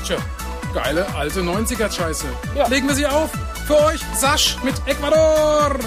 Tja, 0.06 0.18
geile 0.74 1.08
alte 1.16 1.40
90er-Scheiße. 1.42 2.26
Ja. 2.56 2.68
Legen 2.68 2.88
wir 2.90 2.96
sie 2.96 3.08
auf. 3.08 3.30
Für 3.66 3.82
euch 3.86 4.02
Sasch 4.14 4.58
mit 4.64 4.76
Ecuador. 4.88 5.80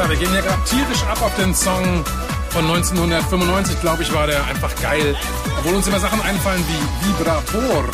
Ja, 0.00 0.08
wir 0.08 0.16
gehen 0.16 0.30
hier 0.30 0.40
gerade 0.40 0.64
tierisch 0.64 1.02
ab 1.02 1.20
auf 1.20 1.34
den 1.36 1.54
Song 1.54 2.02
von 2.48 2.64
1995, 2.64 3.82
glaube 3.82 4.02
ich, 4.02 4.10
war 4.14 4.26
der 4.26 4.42
einfach 4.46 4.74
geil. 4.80 5.14
Obwohl 5.58 5.74
uns 5.74 5.86
immer 5.88 6.00
Sachen 6.00 6.22
einfallen 6.22 6.64
wie 6.68 7.06
Vibrator 7.06 7.84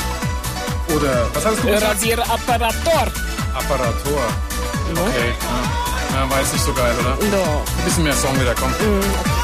oder 0.95 1.27
was 1.35 1.45
hast 1.45 1.59
du 1.59 1.66
gesagt? 1.66 1.97
Rasierapparator. 1.97 3.07
Apparator. 3.55 4.23
Okay, 4.92 5.35
ja. 6.12 6.21
ja, 6.21 6.31
war 6.31 6.38
jetzt 6.38 6.53
nicht 6.53 6.64
so 6.64 6.73
geil, 6.75 6.95
oder? 7.01 7.16
Doch. 7.16 7.62
Ein 7.77 7.85
bisschen 7.85 8.05
mehr 8.05 8.14
Song 8.14 8.40
wieder 8.40 8.55
kommt. 8.55 8.77
Mal, 8.79 9.01
da 9.25 9.36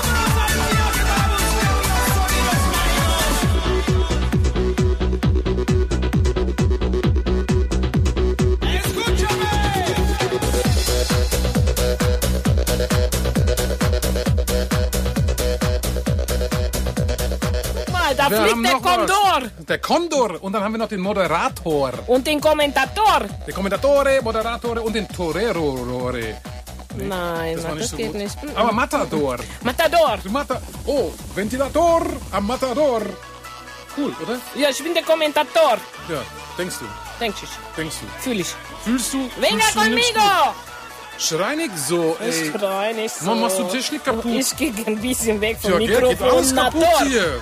Wir 18.33 18.49
fliegt 18.49 18.67
der 18.67 18.75
was. 18.75 18.83
Kondor 18.97 19.43
Der 19.69 19.79
Kondor. 19.79 20.43
Und 20.43 20.53
dann 20.53 20.63
haben 20.65 20.73
wir 20.73 20.79
noch 20.79 20.89
den 20.89 21.01
Moderator. 21.01 21.93
und 22.07 22.27
den 22.27 22.41
Kommentator. 22.41 23.21
Der 23.47 23.55
Kommentatore, 23.55 24.21
Moderatore 24.23 24.81
und 24.83 24.95
den 24.95 25.07
Torero-Rore. 25.09 26.37
Nein, 26.97 27.57
Das 27.57 27.65
war 27.65 27.75
das, 27.77 27.91
so 27.91 27.97
geht 27.97 28.09
gut. 28.09 28.17
nicht. 28.17 28.43
Mm, 28.43 28.49
Aber 28.57 28.73
Matador. 28.73 29.37
Matador. 29.63 30.19
Mata 30.31 30.61
oh, 30.87 31.11
Ventilator 31.35 32.03
am 32.33 32.47
Matador. 32.47 33.03
Cool, 33.97 34.15
oder? 34.23 34.39
Ja, 34.55 34.69
ich 34.71 34.83
bin 34.83 34.93
der 34.95 35.03
Kommentator. 35.03 35.79
Ja, 36.09 36.23
denkst 36.59 36.77
du, 36.81 36.85
Denk 37.21 37.35
ich. 37.43 37.49
denkst 37.77 37.97
du. 38.01 38.23
Fühl 38.23 38.41
ich. 38.41 38.55
Fühlst 38.85 39.13
du? 39.13 39.19
Venga 39.39 39.65
fühlst 39.65 39.75
du, 39.75 39.81
conmigo! 39.81 40.21
du? 40.21 41.19
Schrei 41.19 41.55
nicht 41.57 41.79
so, 41.79 42.17
Ich 42.21 42.27
ey. 42.43 42.53
schrei 42.59 42.93
nicht 42.93 43.15
so. 43.15 43.27
Mann, 43.27 43.41
machst 43.43 43.59
du 43.59 43.63
den 43.65 43.73
Tisch 43.73 43.93
nicht 43.93 44.05
kaputt? 44.05 44.25
Ich 44.27 44.57
gehe 44.57 44.73
ein 44.87 44.99
bisschen 45.01 45.41
weg 45.41 45.59
vom 45.61 45.73
Ja, 45.73 45.79
gell, 45.79 45.87
geht 45.89 46.01
Mikrofon. 46.21 46.31
alles 46.37 46.55
kaputt 46.55 46.85
hier. 47.07 47.41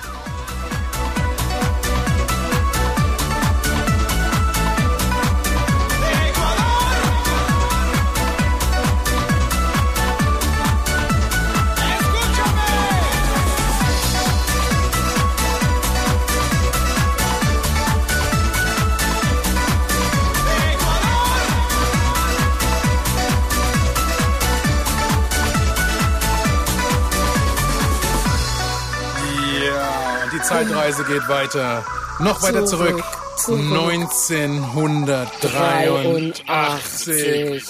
Zeitreise 30.67 31.03
geht 31.05 31.27
weiter. 31.27 31.83
Noch 32.19 32.41
weiter 32.43 32.65
zurück. 32.65 33.03
Zurück, 33.37 33.59
zurück. 33.59 33.59
1983. 33.59 36.45
83. 36.45 37.63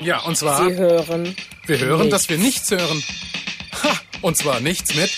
Ja, 0.00 0.20
und 0.20 0.36
zwar, 0.36 0.64
Sie 0.64 0.74
hören 0.76 1.36
wir 1.66 1.78
hören, 1.78 1.98
nichts. 2.04 2.10
dass 2.12 2.28
wir 2.30 2.38
nichts 2.38 2.70
hören. 2.70 3.02
Ha, 3.82 3.90
und 4.22 4.36
zwar 4.38 4.60
nichts 4.60 4.94
mit 4.94 5.10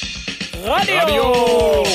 Radio. 0.65 0.97
Radio. 0.99 1.87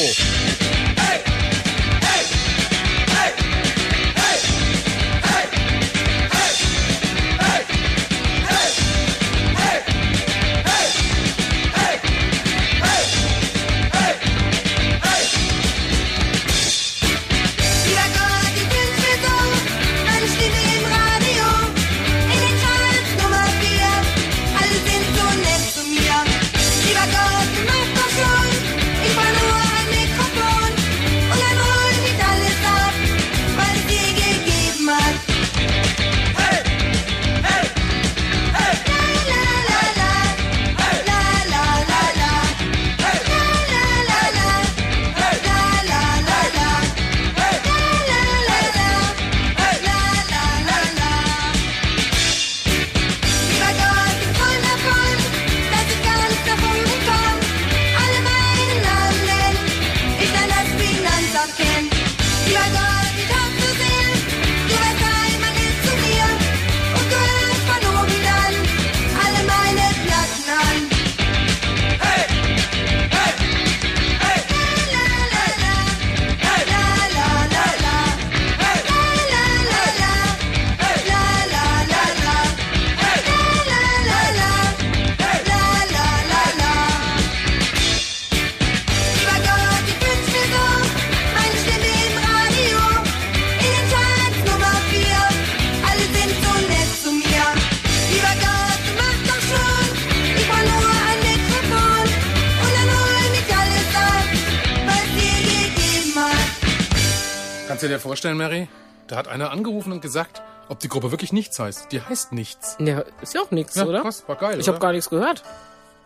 Vorstellen, 108.17 108.37
Mary? 108.37 108.67
Da 109.05 109.15
hat 109.15 109.27
einer 109.27 109.51
angerufen 109.51 109.91
und 109.91 110.01
gesagt, 110.01 110.41
ob 110.69 110.79
die 110.79 110.87
Gruppe 110.89 111.11
wirklich 111.11 111.31
nichts 111.31 111.59
heißt. 111.59 111.91
Die 111.91 112.01
heißt 112.01 112.31
nichts. 112.33 112.75
Ja, 112.79 113.03
ist 113.21 113.35
ja 113.35 113.41
auch 113.41 113.51
nichts, 113.51 113.75
Ja, 113.75 113.85
oder? 113.85 114.01
krass, 114.01 114.23
war 114.27 114.35
geil, 114.37 114.59
Ich 114.59 114.67
habe 114.67 114.79
gar 114.79 114.91
nichts 114.91 115.09
gehört. 115.11 115.43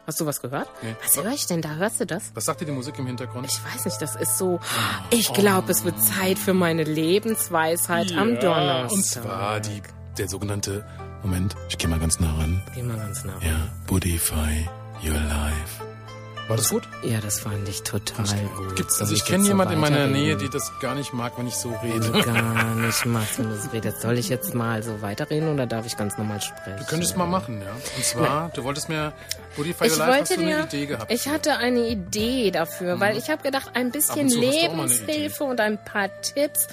Hast 0.06 0.20
du 0.20 0.26
was 0.26 0.42
gehört? 0.42 0.68
Nee. 0.82 0.94
Was 1.02 1.16
höre 1.16 1.32
ich 1.32 1.46
denn 1.46 1.62
da? 1.62 1.70
Hörst 1.76 2.02
du 2.02 2.06
das? 2.06 2.32
Was 2.34 2.44
sagt 2.46 2.60
dir 2.60 2.66
die 2.66 2.72
Musik 2.74 2.96
im 3.00 3.06
Hintergrund? 3.08 3.46
Ich 3.48 3.60
weiß 3.64 3.86
nicht, 3.86 4.02
das 4.02 4.16
ist 4.18 4.38
so. 4.38 4.60
Ich 5.10 5.32
glaube, 5.34 5.72
es 5.72 5.86
wird 5.86 5.96
Zeit 6.04 6.38
für 6.38 6.54
meine 6.54 6.84
Lebensweisheit 6.84 8.12
am 8.18 8.38
Donnerstag. 8.40 8.92
Und 8.92 9.06
zwar 9.06 9.60
die, 9.62 9.82
der 10.18 10.28
sogenannte, 10.28 10.86
Moment, 11.24 11.56
ich 11.70 11.78
gehe 11.78 11.88
mal 11.90 12.00
ganz 12.00 12.20
nah 12.20 12.34
ran. 12.36 12.62
Geh 12.76 12.84
mal 12.84 12.98
ganz 12.98 13.24
nah. 13.24 13.34
Ja, 13.42 13.70
Budify 13.88 14.68
Your 15.02 15.14
Life. 15.14 15.91
War 16.52 16.58
das 16.58 16.70
gut? 16.70 16.84
Ja, 17.02 17.22
das 17.22 17.40
fand 17.40 17.66
ich 17.70 17.82
total 17.84 18.26
gut. 18.58 18.76
Gibt's, 18.76 19.00
also 19.00 19.16
ich 19.16 19.24
kenne 19.24 19.46
so 19.46 19.52
jemand 19.52 19.72
in 19.72 19.80
meiner? 19.80 20.08
Nähe, 20.08 20.36
die 20.36 20.50
das 20.50 20.70
gar 20.82 20.96
nicht 20.96 21.14
mag, 21.14 21.32
wenn 21.38 21.48
ich 21.48 21.56
so 21.56 21.74
rede. 21.82 22.12
gar 22.26 22.76
nicht 22.76 23.06
magst, 23.06 23.40
wenn 23.40 23.48
du 23.48 23.56
so 23.56 23.70
redest. 23.70 24.02
Soll 24.02 24.18
ich 24.18 24.28
jetzt 24.28 24.54
mal 24.54 24.84
so 24.84 25.02
weiterreden 25.02 25.48
oder 25.48 25.66
darf 25.66 25.86
ich 25.86 25.96
ganz 25.96 26.18
normal 26.18 26.42
sprechen? 26.42 26.80
Du 26.80 26.84
könntest 26.84 27.16
mal 27.16 27.26
machen, 27.26 27.62
ja. 27.62 27.72
Und 27.72 28.04
zwar, 28.04 28.50
du 28.50 28.66
wolltest 28.66 28.90
mir 28.90 29.14
Budify 29.56 29.86
Your 29.86 29.92
Ich 29.92 29.98
Life, 29.98 30.20
hast 30.20 30.32
du 30.32 30.42
eine 30.42 30.46
dir, 30.46 30.64
Idee 30.66 30.86
gehabt? 30.88 31.10
Mhm. 31.10 31.16
ich 31.16 31.28
hatte 31.30 31.56
eine 31.56 31.88
Idee 31.88 32.52
dafür, 32.52 33.00
weil 33.00 33.16
ich 33.18 33.30
habe 33.30 33.44
gedacht, 33.44 33.72
ein 33.74 33.92
bisschen 33.92 34.28
und 34.28 34.36
eine 34.36 34.46
Lebenshilfe 34.46 35.46
und 35.46 35.62
ein 35.62 35.82
paar 35.82 36.10
Tipps. 36.22 36.68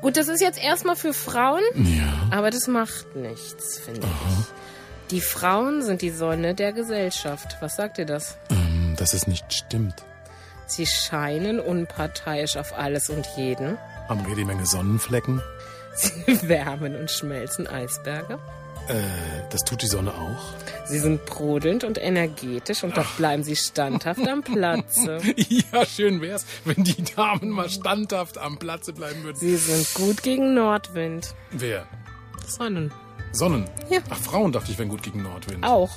Gut, 0.00 0.16
das 0.16 0.26
ist 0.26 0.40
jetzt 0.40 0.60
erstmal 0.60 0.96
für 0.96 1.14
Frauen, 1.14 1.62
ja. 1.76 2.36
aber 2.36 2.50
das 2.50 2.66
macht 2.66 3.14
nichts, 3.14 3.78
finde 3.78 4.00
ich. 4.08 5.10
Die 5.12 5.20
Frauen 5.20 5.82
sind 5.82 6.02
die 6.02 6.10
Sonne 6.10 6.56
der 6.56 6.72
Gesellschaft. 6.72 7.58
Was 7.60 7.76
sagt 7.76 7.98
ihr 7.98 8.06
das? 8.06 8.36
Dass 9.00 9.14
es 9.14 9.26
nicht 9.26 9.50
stimmt. 9.52 10.04
Sie 10.66 10.86
scheinen 10.86 11.58
unparteiisch 11.58 12.58
auf 12.58 12.76
alles 12.76 13.08
und 13.08 13.26
jeden. 13.34 13.78
Haben 14.08 14.26
wir 14.26 14.36
die 14.36 14.44
Menge 14.44 14.66
Sonnenflecken? 14.66 15.40
Sie 15.94 16.42
wärmen 16.48 16.94
und 16.94 17.10
schmelzen 17.10 17.66
Eisberge. 17.66 18.38
Äh, 18.88 18.94
das 19.50 19.64
tut 19.64 19.80
die 19.80 19.86
Sonne 19.86 20.12
auch. 20.12 20.52
Sie 20.84 20.98
sind 20.98 21.24
brodelnd 21.24 21.82
und 21.82 21.96
energetisch 21.96 22.84
und 22.84 22.96
doch 22.96 23.10
bleiben 23.12 23.42
sie 23.42 23.56
standhaft 23.56 24.28
am 24.28 24.42
Platze. 24.42 25.18
ja, 25.36 25.86
schön 25.86 26.20
wär's, 26.20 26.44
wenn 26.66 26.84
die 26.84 27.02
Damen 27.02 27.48
mal 27.48 27.70
standhaft 27.70 28.36
am 28.36 28.58
Platze 28.58 28.92
bleiben 28.92 29.24
würden. 29.24 29.38
Sie 29.38 29.56
sind 29.56 29.94
gut 29.94 30.22
gegen 30.22 30.52
Nordwind. 30.52 31.34
Wer? 31.52 31.86
Sonnen. 32.46 32.92
Sonnen? 33.32 33.64
Ja. 33.88 34.00
Ach, 34.10 34.18
Frauen 34.18 34.52
dachte 34.52 34.70
ich, 34.72 34.78
wären 34.78 34.90
gut 34.90 35.02
gegen 35.02 35.22
Nordwind. 35.22 35.64
Auch. 35.64 35.90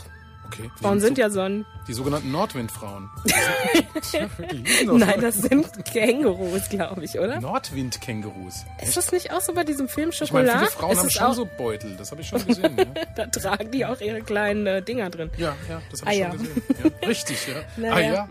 Okay. 0.48 0.70
Frauen 0.82 1.00
sind 1.00 1.18
ja 1.18 1.30
Sonnen. 1.30 1.66
Die 1.88 1.94
sogenannten 1.94 2.32
Nordwindfrauen. 2.32 3.10
Nein, 4.86 5.16
so. 5.16 5.22
das 5.22 5.36
sind 5.36 5.86
Kängurus, 5.86 6.70
glaube 6.70 7.04
ich, 7.04 7.18
oder? 7.20 7.40
Nordwindkängurus. 7.42 8.66
Ist 8.82 8.98
das 8.98 9.12
nicht 9.12 9.32
auch 9.32 9.42
so 9.42 9.54
bei 9.54 9.64
diesem 9.64 9.88
Film 9.88 10.10
Ich 10.12 10.20
meine, 10.32 10.48
Schokolade? 10.50 10.60
viele 10.60 10.72
Frauen 10.72 10.92
Ist 10.92 11.00
haben 11.00 11.10
schon 11.10 11.24
auch, 11.28 11.34
so 11.34 11.46
Beutel. 11.58 11.96
Das 11.98 12.12
habe 12.12 12.22
ich 12.22 12.28
schon 12.28 12.46
gesehen. 12.46 12.78
Ja, 12.78 12.86
Da 13.16 13.26
tragen 13.28 13.72
die 13.72 13.86
auch 13.86 14.00
ihre 14.00 14.22
kleinen 14.22 14.68
äh, 14.68 14.82
Dinger 14.82 15.10
drin. 15.10 15.30
ja, 15.38 15.56
ja 15.70 15.82
das 15.90 16.02
habe 16.02 16.14
ich 16.14 16.24
Ah, 16.26 16.32
schon 16.32 16.40
ja. 16.40 16.44
gesehen. 16.44 16.64
Ja, 17.02 17.08
richtig, 17.08 17.48
ja. 17.48 17.54
Na 17.78 17.92
ah 17.94 18.00
ja. 18.00 18.28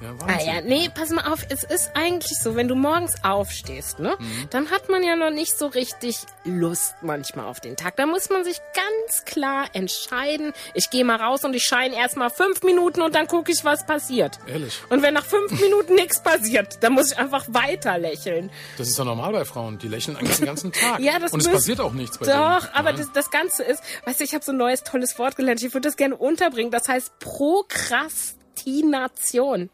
Ja. 0.00 0.14
Ah 0.26 0.40
ja, 0.42 0.60
nee, 0.60 0.88
pass 0.94 1.10
mal 1.10 1.32
auf, 1.32 1.40
es 1.48 1.64
ist 1.64 1.90
eigentlich 1.94 2.38
so, 2.38 2.54
wenn 2.56 2.68
du 2.68 2.74
morgens 2.74 3.14
aufstehst, 3.24 3.98
ne, 3.98 4.16
Mhm. 4.18 4.46
dann 4.50 4.70
hat 4.70 4.88
man 4.88 5.02
ja 5.02 5.16
noch 5.16 5.30
nicht 5.30 5.56
so 5.58 5.66
richtig 5.66 6.18
Lust 6.44 6.94
manchmal 7.02 7.46
auf 7.46 7.60
den 7.60 7.76
Tag. 7.76 7.96
Da 7.96 8.06
muss 8.06 8.30
man 8.30 8.44
sich 8.44 8.58
ganz 8.74 9.24
klar 9.24 9.66
entscheiden, 9.72 10.52
ich 10.74 10.90
gehe 10.90 11.04
mal 11.04 11.16
raus 11.16 11.44
und 11.44 11.54
ich 11.54 11.64
scheine 11.64 11.96
erst 11.96 12.16
mal 12.16 12.30
fünf 12.30 12.62
Minuten 12.62 13.02
und 13.02 13.14
dann 13.14 13.26
gucke 13.26 13.50
ich, 13.52 13.64
was 13.64 13.84
passiert. 13.86 14.38
Ehrlich. 14.46 14.78
Und 14.90 15.02
wenn 15.02 15.14
nach 15.14 15.24
fünf 15.24 15.50
Minuten 15.60 15.94
nichts 15.94 16.22
passiert, 16.22 16.82
dann 16.82 16.92
muss 16.92 17.12
ich 17.12 17.18
einfach 17.18 17.44
weiter 17.48 17.98
lächeln. 17.98 18.50
Das 18.78 18.88
ist 18.88 18.98
doch 18.98 19.04
normal 19.04 19.32
bei 19.32 19.44
Frauen. 19.44 19.78
Die 19.78 19.88
lächeln 19.88 20.16
eigentlich 20.16 20.36
den 20.36 20.46
ganzen 20.46 20.72
Tag. 20.72 21.00
Ja, 21.06 21.18
das 21.18 21.32
Und 21.32 21.40
es 21.40 21.48
passiert 21.48 21.80
auch 21.80 21.92
nichts 21.92 22.18
bei 22.18 22.26
Doch, 22.26 22.60
denen. 22.64 22.74
aber 22.74 22.90
Nein. 22.92 22.96
das, 22.98 23.12
das 23.12 23.30
Ganze 23.30 23.62
ist, 23.64 23.82
weißt 24.04 24.20
du, 24.20 24.24
ich 24.24 24.34
habe 24.34 24.44
so 24.44 24.52
ein 24.52 24.58
neues 24.58 24.82
tolles 24.82 25.18
Wort 25.18 25.36
gelernt. 25.36 25.62
Ich 25.62 25.72
würde 25.74 25.88
das 25.88 25.96
gerne 25.96 26.16
unterbringen. 26.16 26.70
Das 26.70 26.88
heißt 26.88 27.18
Prokrastination. 27.18 29.70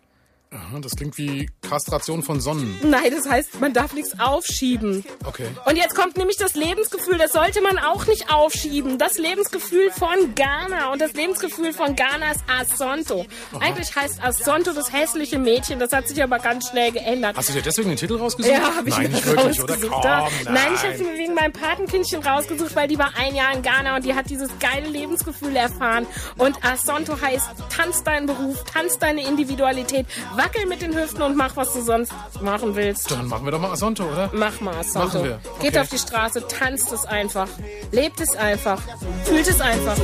Aha, 0.54 0.80
das 0.80 0.96
klingt 0.96 1.16
wie 1.16 1.48
Kastration 1.62 2.22
von 2.22 2.38
Sonnen. 2.38 2.78
Nein, 2.82 3.10
das 3.10 3.26
heißt, 3.26 3.58
man 3.60 3.72
darf 3.72 3.94
nichts 3.94 4.20
aufschieben. 4.20 5.02
Okay. 5.24 5.46
Und 5.64 5.76
jetzt 5.76 5.94
kommt 5.94 6.18
nämlich 6.18 6.36
das 6.36 6.54
Lebensgefühl, 6.54 7.16
das 7.16 7.32
sollte 7.32 7.62
man 7.62 7.78
auch 7.78 8.06
nicht 8.06 8.30
aufschieben. 8.30 8.98
Das 8.98 9.16
Lebensgefühl 9.16 9.90
von 9.90 10.34
Ghana. 10.34 10.92
Und 10.92 11.00
das 11.00 11.14
Lebensgefühl 11.14 11.72
von 11.72 11.96
Ghana 11.96 12.32
ist 12.32 12.44
Asonto. 12.48 13.24
Eigentlich 13.60 13.96
heißt 13.96 14.22
Asonto 14.22 14.74
das 14.74 14.92
hässliche 14.92 15.38
Mädchen, 15.38 15.78
das 15.78 15.92
hat 15.92 16.06
sich 16.06 16.22
aber 16.22 16.38
ganz 16.38 16.68
schnell 16.68 16.92
geändert. 16.92 17.34
Hast 17.34 17.48
du 17.48 17.54
dir 17.54 17.62
deswegen 17.62 17.88
den 17.88 17.96
Titel 17.96 18.16
rausgesucht? 18.16 18.52
Ja, 18.52 18.76
habe 18.76 18.88
ich 18.90 18.94
Nein, 18.94 19.04
mir 19.04 19.08
nicht 19.08 19.24
wirklich, 19.24 19.60
rausgesucht. 19.60 19.90
Komm, 19.90 20.02
nein. 20.02 20.30
nein, 20.52 20.72
ich 20.74 20.82
habe 20.82 20.98
sie 20.98 21.04
mir 21.04 21.16
wegen 21.16 21.32
meinem 21.34 21.52
Patenkindchen 21.52 22.22
rausgesucht, 22.22 22.76
weil 22.76 22.88
die 22.88 22.98
war 22.98 23.12
ein 23.16 23.34
Jahr 23.34 23.54
in 23.54 23.62
Ghana 23.62 23.96
und 23.96 24.04
die 24.04 24.14
hat 24.14 24.28
dieses 24.28 24.50
geile 24.58 24.86
Lebensgefühl 24.86 25.56
erfahren. 25.56 26.06
Und 26.36 26.62
Asonto 26.62 27.18
heißt, 27.18 27.48
tanz 27.70 28.04
deinen 28.04 28.26
Beruf, 28.26 28.64
tanz 28.64 28.98
deine 28.98 29.26
Individualität, 29.26 30.06
wackel 30.42 30.66
mit 30.66 30.83
den 30.83 30.94
Hüften 30.96 31.22
und 31.22 31.37
mach, 31.37 31.57
was 31.57 31.72
du 31.72 31.83
sonst 31.83 32.12
machen 32.40 32.74
willst. 32.74 33.11
Dann 33.11 33.26
machen 33.28 33.44
wir 33.44 33.52
doch 33.52 33.61
mal 33.61 33.70
Asonto, 33.72 34.05
oder? 34.05 34.31
Mach 34.33 34.61
mal, 34.61 34.74
Asonto. 34.76 35.07
Machen 35.18 35.24
wir. 35.24 35.38
Geht 35.61 35.70
Okay. 35.72 35.81
auf 35.81 35.88
die 35.88 35.98
Straße, 35.98 36.46
tanzt 36.48 36.92
es 36.92 37.05
einfach, 37.07 37.48
lebt 37.92 38.20
es 38.20 38.35
einfach, 38.37 38.81
fühlt 39.24 39.46
es 39.48 39.61
einfach. 39.61 39.96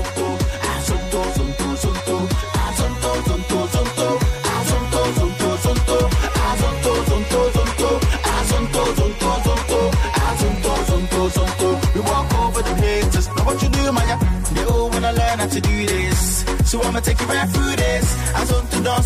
We 11.95 12.01
walk 12.03 12.33
over 12.39 12.63
the 12.63 12.75
haters. 12.75 13.27
Now 13.29 13.45
what 13.45 13.63
you 13.63 13.69
do, 13.71 13.93
Maya? 13.93 14.19
They 14.55 14.65
all 14.65 14.91
wanna 14.91 15.13
learn 15.13 15.39
how 15.39 15.47
to 15.47 15.61
do 15.61 15.87
this. 15.87 16.45
So 16.71 16.83
I'ma 16.83 17.01
take 17.01 17.21
you 17.21 17.27
right 17.27 17.49
through 17.49 17.77
this. 17.77 18.07
To 18.48 18.48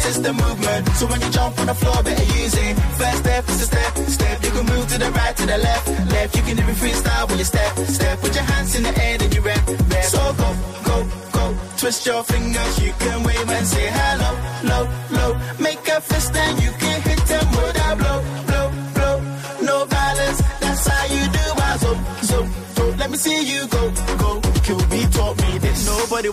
dance 0.02 0.16
is 0.16 0.22
the 0.22 0.32
movement. 0.32 0.88
So 0.96 1.06
when 1.06 1.20
you 1.20 1.30
jump 1.30 1.58
on 1.58 1.66
the 1.66 1.74
floor, 1.74 2.02
better 2.02 2.24
use 2.40 2.54
it. 2.54 2.74
First 2.98 3.18
step 3.18 3.48
is 3.48 3.62
a 3.62 3.66
step, 3.66 3.96
step. 4.08 4.44
You 4.44 4.50
can 4.50 4.66
move 4.66 4.86
to 4.88 4.98
the 4.98 5.10
right, 5.10 5.36
to 5.36 5.46
the 5.46 5.58
left, 5.58 5.88
left. 6.10 6.36
You 6.36 6.42
can 6.42 6.58
even 6.58 6.74
freestyle 6.74 7.28
when 7.28 7.38
you 7.38 7.44
step, 7.44 7.76
step. 7.76 8.20
Put 8.20 8.34
your 8.34 8.44
hands 8.44 8.74
in 8.74 8.82
the 8.82 8.94
air, 9.02 9.18
then 9.18 9.32
you 9.32 9.40
rap, 9.40 9.66
rap. 9.66 10.04
So 10.04 10.22
go, 10.40 10.48
go, 10.84 10.96
go. 11.32 11.56
Twist 11.78 12.06
your 12.06 12.22
fingers, 12.24 12.84
you 12.84 12.92
can 12.98 13.22
wave 13.24 13.50
and 13.50 13.66
say 13.66 13.88
hello, 13.90 14.30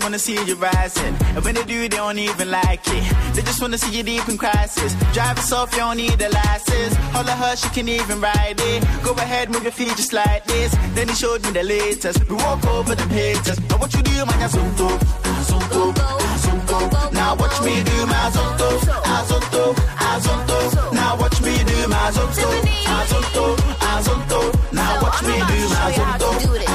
wanna 0.01 0.19
see 0.19 0.33
you 0.33 0.55
rising. 0.55 1.15
And 1.35 1.43
when 1.43 1.55
they 1.55 1.63
do, 1.63 1.79
they 1.81 1.89
don't 1.89 2.17
even 2.17 2.51
like 2.51 2.81
it. 2.87 3.35
They 3.35 3.41
just 3.41 3.61
wanna 3.61 3.77
see 3.77 3.97
you 3.97 4.03
deep 4.03 4.27
in 4.27 4.37
crisis. 4.37 4.93
Drive 5.13 5.37
us 5.37 5.51
off, 5.51 5.71
you 5.73 5.79
don't 5.79 5.97
need 5.97 6.21
a 6.21 6.29
license. 6.29 6.93
Holler 7.15 7.37
her, 7.43 7.55
she 7.55 7.69
can 7.69 7.87
even 7.87 8.21
ride 8.21 8.59
it. 8.59 8.83
Go 9.03 9.11
ahead, 9.13 9.49
move 9.49 9.63
your 9.63 9.71
feet 9.71 9.95
just 9.97 10.13
like 10.13 10.45
this. 10.45 10.75
Then 10.95 11.07
he 11.07 11.15
showed 11.15 11.43
me 11.43 11.51
the 11.51 11.63
latest. 11.63 12.27
We 12.29 12.35
walk 12.35 12.65
over 12.65 12.95
the 12.95 13.07
haters. 13.07 13.59
Now 13.69 13.77
what 13.77 13.93
you 13.93 14.01
do, 14.01 14.25
man, 14.25 14.39
azonto, 14.47 14.89
azonto, 15.37 15.93
azonto. 16.31 17.13
Now 17.13 17.35
watch 17.35 17.61
me 17.61 17.83
do 17.83 18.05
my 18.05 18.19
azonto, 18.27 18.69
azonto, 19.15 19.63
azonto. 20.09 20.93
Now 20.93 21.17
watch 21.19 21.41
me 21.41 21.55
do 21.69 21.87
my 21.87 21.97
azonto, 22.09 22.49
azonto, 22.97 23.45
azonto. 23.93 24.73
Now 24.73 25.01
watch 25.01 25.21
me 25.23 25.35
do 25.49 25.69
my 25.69 25.79
I'ma 25.91 26.68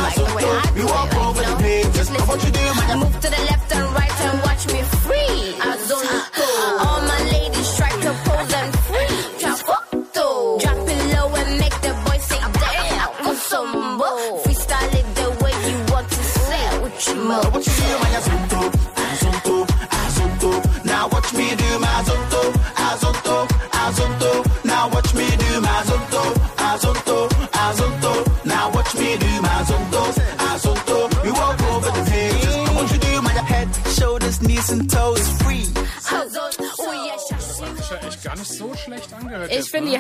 haters. 2.14 2.20
Just 2.20 2.20
Now 2.20 2.26
what 2.26 2.44
you 2.44 2.50
do, 2.50 2.60
man, 2.60 2.98
Move 3.00 3.20
to 3.20 3.30
the 3.30 3.42
left 3.44 3.53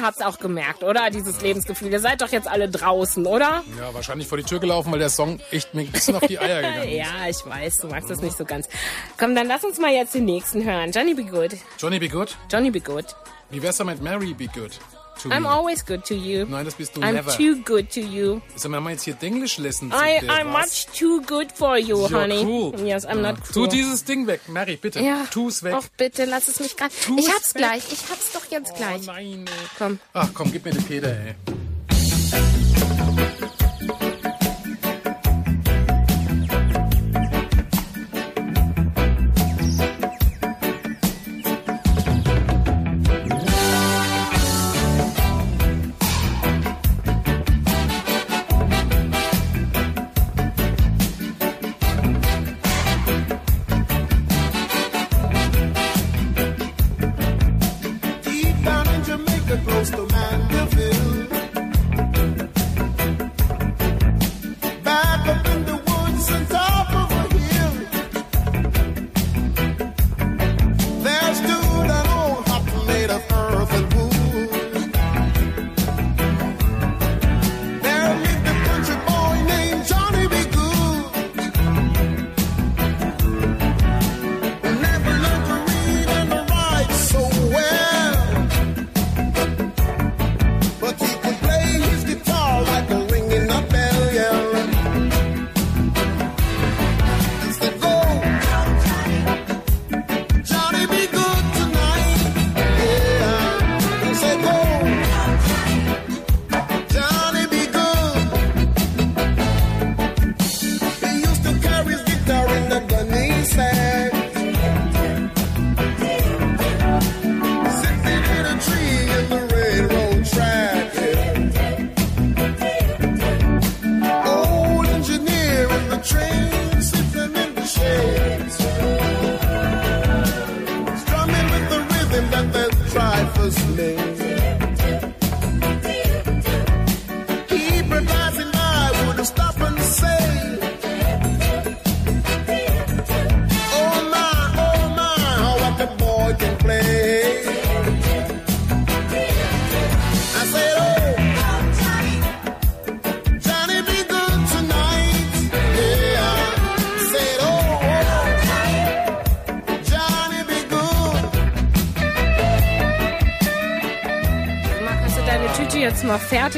habt's 0.04 0.20
auch 0.20 0.38
gemerkt, 0.38 0.82
oder? 0.84 1.10
Dieses 1.10 1.40
Lebensgefühl. 1.40 1.90
Ihr 1.92 2.00
seid 2.00 2.22
doch 2.22 2.28
jetzt 2.30 2.46
alle 2.48 2.68
draußen, 2.68 3.26
oder? 3.26 3.62
Ja, 3.78 3.92
wahrscheinlich 3.92 4.28
vor 4.28 4.38
die 4.38 4.44
Tür 4.44 4.60
gelaufen, 4.60 4.92
weil 4.92 4.98
der 4.98 5.10
Song 5.10 5.40
echt 5.50 5.74
mir 5.74 5.82
ein 5.82 5.90
bisschen 5.90 6.16
auf 6.16 6.26
die 6.26 6.38
Eier 6.38 6.62
gegangen 6.62 6.88
ist. 6.88 6.96
Ja, 6.96 7.28
ich 7.28 7.44
weiß, 7.46 7.78
du 7.78 7.88
magst 7.88 8.10
das 8.10 8.20
nicht 8.20 8.36
so 8.36 8.44
ganz. 8.44 8.68
Komm, 9.18 9.34
dann 9.34 9.46
lass 9.46 9.64
uns 9.64 9.78
mal 9.78 9.92
jetzt 9.92 10.14
den 10.14 10.24
nächsten 10.24 10.64
hören. 10.64 10.92
Johnny 10.92 11.14
Be 11.14 11.24
Good. 11.24 11.56
Johnny 11.78 11.98
Be 11.98 12.08
Good? 12.08 12.36
Johnny 12.50 12.70
Be 12.70 12.80
Good. 12.80 13.06
Wie 13.50 13.62
wär's 13.62 13.76
denn 13.78 13.86
mit 13.86 14.02
Mary 14.02 14.34
Be 14.34 14.46
Good? 14.46 14.78
To 15.24 15.30
I'm 15.30 15.42
me? 15.42 15.48
always 15.48 15.82
good 15.84 16.04
to 16.04 16.14
you. 16.14 16.44
Nein, 16.46 16.64
das 16.64 16.74
bist 16.74 16.96
du 16.96 17.00
I'm 17.00 17.14
never. 17.14 17.32
too 17.36 17.56
good 17.64 17.90
to 17.92 18.00
you. 18.00 18.40
Mal, 18.68 18.76
haben 18.76 18.84
wir 18.84 18.90
jetzt 18.90 19.04
hier 19.04 19.16
English 19.22 19.58
Lessons? 19.58 19.92
I, 19.94 20.20
I'm 20.28 20.52
was? 20.52 20.86
much 20.86 20.98
too 20.98 21.20
good 21.22 21.50
for 21.50 21.76
you, 21.78 21.96
You're 22.06 22.10
honey. 22.22 22.42
cruel. 22.44 22.74
Yes, 22.86 23.04
I'm 23.06 23.16
Ja. 23.22 23.32
not 23.32 23.36
Tu 23.46 23.52
cruel. 23.54 23.68
dieses 23.68 24.04
Ding 24.04 24.26
weg, 24.26 24.40
Mary, 24.48 24.76
bitte. 24.76 25.00
ja. 25.00 25.24
Tu's 25.30 25.62
weg. 25.62 25.74
Och, 25.74 25.84
bitte, 25.96 26.26
lass 26.26 26.48
es 26.48 26.60
mich 26.60 26.76
gerade. 26.76 26.92
Ich 27.16 27.28
hab's 27.32 27.54
weg. 27.54 27.62
gleich. 27.62 27.84
Ich 27.90 28.02
hab's 28.10 28.32
doch 28.32 28.44
jetzt 28.50 28.72
Oh 28.72 28.76
gleich. 28.76 29.06
nein, 29.06 29.46
ey. 29.46 29.52
Komm. 29.78 29.98
Ach 30.12 30.28
komm, 30.34 30.52
gib 30.52 30.64
mir 30.64 30.72
den 30.72 30.84
Peter, 30.84 31.08
ey. 31.08 31.34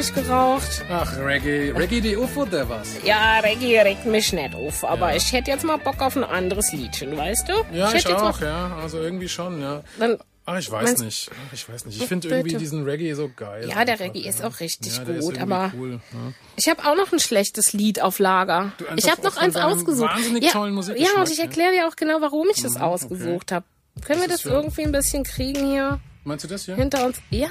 Fertig 0.06 0.28
geraucht. 0.28 0.82
Ach, 0.90 1.16
Reggae. 1.18 1.72
Reggae 1.72 2.00
die 2.00 2.16
UFO, 2.16 2.44
der 2.44 2.68
was? 2.68 2.88
Ja, 3.04 3.38
Reggae 3.40 3.80
regt 3.80 4.06
mich 4.06 4.32
nicht 4.32 4.54
auf, 4.54 4.84
aber 4.84 5.14
ich 5.16 5.32
hätte 5.32 5.50
jetzt 5.50 5.64
mal 5.64 5.76
Bock 5.76 6.00
auf 6.00 6.16
ein 6.16 6.24
anderes 6.24 6.72
Liedchen, 6.72 7.16
weißt 7.16 7.48
du? 7.48 7.52
Ja, 7.72 7.88
ich, 7.88 8.04
jetzt 8.04 8.12
auch, 8.12 8.40
Mal, 8.40 8.46
ja. 8.46 8.76
Also 8.82 9.00
irgendwie 9.00 9.28
schon, 9.28 9.60
ja. 9.60 9.82
dann, 9.98 10.18
Ach, 10.44 10.58
ich 10.58 10.70
weiß 10.70 10.98
nicht. 10.98 11.30
Ich 11.52 11.68
weiß 11.68 11.86
nicht. 11.86 12.00
Ich 12.00 12.06
finde 12.06 12.28
irgendwie 12.28 12.56
diesen 12.56 12.84
Reggae 12.84 13.14
so 13.14 13.30
geil. 13.34 13.68
ja, 13.68 13.84
der 13.84 13.98
Reggae 13.98 14.28
ist 14.28 14.44
auch 14.44 14.60
richtig 14.60 14.96
ja, 14.96 15.20
gut, 15.20 15.38
aber 15.40 15.72
Cool, 15.76 15.92
ja. 16.12 16.18
ich 16.56 16.68
habe 16.68 16.84
auch 16.84 16.96
noch 16.96 17.12
ein 17.12 17.18
schlechtes 17.18 17.72
Lied 17.72 18.00
auf 18.00 18.18
Lager. 18.18 18.72
Ich 18.96 19.10
habe 19.10 19.22
noch 19.22 19.36
eins 19.36 19.56
ausgesucht. 19.56 20.14
wahnsinnig 20.14 20.44
ja, 20.44 20.50
tollen 20.52 20.70
ja, 20.72 20.76
Musikgeschmack, 20.76 21.16
und 21.18 21.30
ich 21.30 21.38
ja. 21.38 21.44
erkläre 21.44 21.72
dir 21.72 21.88
auch 21.88 21.96
genau, 21.96 22.20
warum 22.20 22.46
ich 22.54 22.62
das 22.62 22.76
ausgesucht 22.76 23.50
habe. 23.50 23.64
Können 24.04 24.20
wir 24.20 24.28
Das 24.28 24.36
das 24.42 24.44
ist 24.44 24.50
ja- 24.50 24.56
irgendwie 24.56 24.82
ein 24.84 24.92
bisschen 24.92 25.24
kriegen 25.24 25.70
hier 25.70 26.00
Meinst 26.24 26.44
du 26.44 26.48
das 26.48 26.66
hier? 26.66 26.76
hinter 26.76 27.06
uns? 27.06 27.18
Ja. 27.30 27.48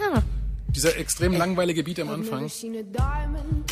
Dieser 0.75 0.97
extrem 0.97 1.33
langweilige 1.33 1.83
Beat 1.83 2.01
am 2.01 2.09
Anfang. 2.09 2.51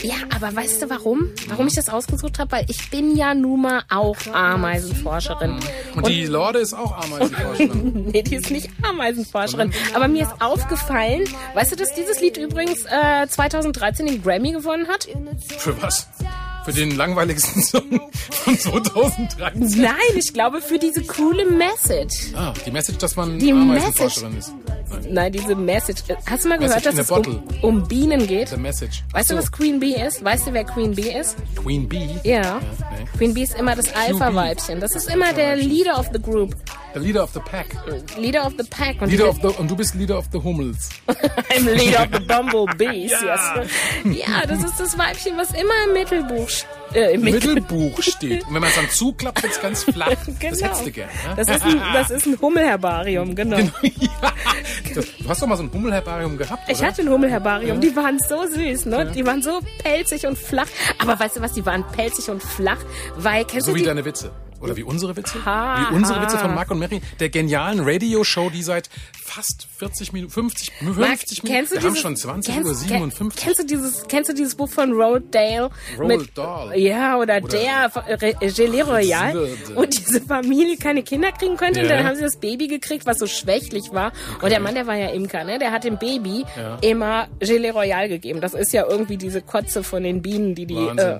Ja, 0.01 0.15
aber 0.33 0.55
weißt 0.55 0.81
du 0.81 0.89
warum? 0.89 1.29
Warum 1.47 1.67
ich 1.67 1.75
das 1.75 1.89
ausgesucht 1.89 2.39
habe? 2.39 2.51
Weil 2.53 2.65
ich 2.69 2.89
bin 2.89 3.17
ja 3.17 3.33
nun 3.33 3.61
mal 3.63 3.83
auch 3.89 4.15
Ameisenforscherin. 4.31 5.59
Und 5.95 6.07
die 6.07 6.25
Lorde 6.25 6.59
ist 6.59 6.73
auch 6.73 6.97
Ameisenforscherin. 7.03 7.93
Nee, 8.13 8.21
die 8.21 8.35
ist 8.35 8.51
nicht 8.51 8.69
Ameisenforscherin. 8.83 9.71
Aber 9.93 10.07
mir 10.07 10.23
ist 10.23 10.41
aufgefallen, 10.41 11.23
weißt 11.55 11.71
du, 11.71 11.75
dass 11.75 11.93
dieses 11.93 12.21
Lied 12.21 12.37
übrigens 12.37 12.85
äh, 12.85 13.27
2013 13.27 14.05
den 14.05 14.23
Grammy 14.23 14.51
gewonnen 14.51 14.87
hat? 14.87 15.07
Für 15.57 15.79
was? 15.81 16.07
Für 16.63 16.71
den 16.71 16.95
langweiligsten 16.95 17.61
Song 17.61 18.09
von 18.29 18.57
2013. 18.57 19.81
Nein, 19.81 19.95
ich 20.15 20.33
glaube 20.33 20.61
für 20.61 20.79
diese 20.79 21.03
coole 21.03 21.49
Message. 21.49 22.33
Ah, 22.35 22.53
die 22.65 22.71
Message, 22.71 22.97
dass 22.99 23.15
man 23.17 23.37
Die 23.39 23.51
Ameisenforscherin 23.51 24.37
ist. 24.37 24.53
Nein, 25.09 25.31
diese 25.31 25.55
Message. 25.55 26.03
Hast 26.29 26.45
du 26.45 26.49
mal 26.49 26.57
gehört, 26.57 26.85
dass 26.85 26.97
es 26.97 27.11
um, 27.11 27.43
um 27.61 27.87
Bienen 27.87 28.25
geht? 28.27 28.49
The 28.49 28.57
Message. 28.57 29.03
Weißt 29.11 29.29
du, 29.31 29.35
so, 29.35 29.39
was 29.41 29.51
Queen 29.51 29.79
Bee 29.79 29.95
ist? 29.95 30.23
Weißt 30.23 30.47
du, 30.47 30.53
wer 30.53 30.63
Queen 30.63 30.93
Bee 30.95 31.11
ist? 31.19 31.35
Queen 31.55 31.87
Bee? 31.87 32.09
Ja. 32.23 32.59
nee. 32.59 33.05
Queen 33.17 33.33
Bee 33.33 33.43
ist 33.43 33.57
immer 33.57 33.75
das 33.75 33.93
Alpha-Weibchen. 33.93 34.79
Das 34.79 34.95
ist 34.95 35.09
immer 35.09 35.33
der 35.33 35.55
Leader 35.55 35.99
of 35.99 36.07
the 36.13 36.21
group. 36.21 36.55
The 36.93 36.99
Leader 36.99 37.23
of 37.23 37.31
the 37.33 37.39
Pack. 37.39 37.65
Leader 38.17 38.45
of 38.45 38.53
the 38.57 38.63
Pack. 38.69 39.01
Und 39.01 39.09
Leader 39.09 39.29
of 39.29 39.37
the, 39.41 39.47
und 39.47 39.69
du 39.69 39.75
bist 39.75 39.95
Leader 39.95 40.17
of 40.17 40.25
the 40.31 40.39
Hummels. 40.39 40.89
I'm 41.07 41.65
leader 41.73 42.03
of 42.03 42.09
the 42.13 42.19
bumblebees, 42.27 43.11
Ja. 43.11 43.61
yes. 43.63 44.19
Ja, 44.19 44.45
das 44.47 44.63
ist 44.63 44.79
das 44.79 44.97
Weibchen, 44.97 45.35
was 45.37 45.49
immer 45.51 45.73
im 45.87 45.93
Mittelbuch, 45.93 46.47
sch- 46.47 46.65
äh, 46.95 47.13
im 47.13 47.21
Mittel 47.21 47.55
Mittelbuch 47.55 48.01
steht. 48.01 48.43
Und 48.47 48.53
wenn 48.53 48.61
man 48.61 48.69
es 48.69 48.75
dann 48.75 48.89
zuklappt, 48.89 49.41
wird 49.43 49.53
es 49.53 49.61
ganz 49.61 49.83
flach. 49.91 50.09
Das 50.09 50.25
Genau. 50.39 50.65
hättest 50.65 50.85
du 50.85 50.91
gern. 50.91 51.09
Ja? 51.25 51.35
Das 51.35 51.47
ist 51.57 51.63
ein, 51.65 51.81
das 51.93 52.11
ist 52.11 52.25
ein 52.25 52.39
Hummelherbarium, 52.39 53.35
genau. 53.35 53.57
ja. 53.81 54.33
Das, 54.95 55.05
du 55.19 55.29
hast 55.29 55.41
doch 55.41 55.47
mal 55.47 55.55
so 55.57 55.63
ein 55.63 55.71
Hummelherbarium 55.73 56.37
gehabt, 56.37 56.69
Ich 56.69 56.77
oder? 56.79 56.87
hatte 56.87 57.01
ein 57.01 57.09
Hummelherbarium, 57.09 57.79
die 57.81 57.95
waren 57.95 58.19
so 58.19 58.45
süß, 58.47 58.85
ne? 58.87 59.11
Die 59.15 59.25
waren 59.25 59.41
so 59.41 59.59
pelzig 59.83 60.25
und 60.27 60.37
flach. 60.37 60.67
Aber 60.99 61.19
weißt 61.19 61.37
du 61.37 61.41
was, 61.41 61.53
die 61.53 61.65
waren 61.65 61.83
pelzig 61.95 62.29
und 62.29 62.41
flach, 62.43 62.77
weil, 63.15 63.45
kennst 63.45 63.65
so 63.65 63.71
du 63.71 63.75
wie 63.77 63.81
die? 63.81 63.87
deine 63.87 64.05
Witze. 64.05 64.31
Oder 64.63 64.77
wie 64.77 64.83
unsere 64.83 65.15
Witze? 65.17 65.43
Ha, 65.45 65.87
wie 65.91 65.95
unsere 65.95 66.19
ha. 66.19 66.23
Witze 66.23 66.37
von 66.37 66.55
Mark 66.55 66.71
und 66.71 66.79
Mary, 66.79 67.01
der 67.19 67.29
genialen 67.29 67.81
Radioshow, 67.81 68.49
die 68.49 68.63
seit 68.63 68.89
fast 69.21 69.67
40 69.77 70.13
Minuten, 70.13 70.31
50, 70.31 70.71
50 70.71 70.83
Marc, 70.97 71.09
Minuten, 71.09 71.47
kennst 71.47 71.71
du 71.71 71.75
wir 71.75 71.81
haben 71.83 71.89
dieses, 71.89 72.01
schon 72.01 72.15
20 72.15 72.53
kennst, 72.53 72.69
Uhr 72.69 72.75
57. 72.75 73.43
Kennst 73.43 73.59
du 73.59 73.65
dieses, 73.65 74.07
kennst 74.07 74.29
du 74.29 74.33
dieses 74.33 74.55
Buch 74.55 74.69
von 74.69 74.91
Roald 74.93 75.33
Dahl? 75.33 75.69
Roald 75.97 76.37
Dahl. 76.37 76.77
Ja, 76.77 77.17
oder, 77.17 77.41
der, 77.41 77.91
äh, 78.19 78.51
Gelee 78.51 78.81
Royal. 78.81 79.47
Und 79.75 79.97
diese 79.97 80.21
Familie 80.21 80.77
keine 80.77 81.03
Kinder 81.03 81.31
kriegen 81.31 81.57
konnte. 81.57 81.81
Und 81.81 81.87
Ja. 81.87 81.97
dann 81.97 82.05
haben 82.05 82.15
sie 82.15 82.21
das 82.21 82.37
Baby 82.37 82.67
gekriegt, 82.67 83.05
was 83.05 83.19
so 83.19 83.27
schwächlich 83.27 83.91
war. 83.91 84.11
Und 84.41 84.49
der 84.51 84.59
Mann, 84.59 84.75
der 84.75 84.87
war 84.87 84.95
ja 84.95 85.07
Imker, 85.09 85.43
ne? 85.43 85.59
Der 85.59 85.71
hat 85.71 85.83
dem 85.83 85.97
Baby 85.97 86.45
Ja. 86.55 86.77
immer 86.81 87.27
Gelee 87.39 87.71
Royal 87.71 88.07
gegeben. 88.07 88.39
Das 88.41 88.53
ist 88.53 88.71
ja 88.73 88.85
irgendwie 88.87 89.17
diese 89.17 89.41
Kotze 89.41 89.83
von 89.83 90.03
den 90.03 90.21
Bienen, 90.21 90.55
die 90.55 90.65
die, 90.65 90.75
äh, 90.75 91.19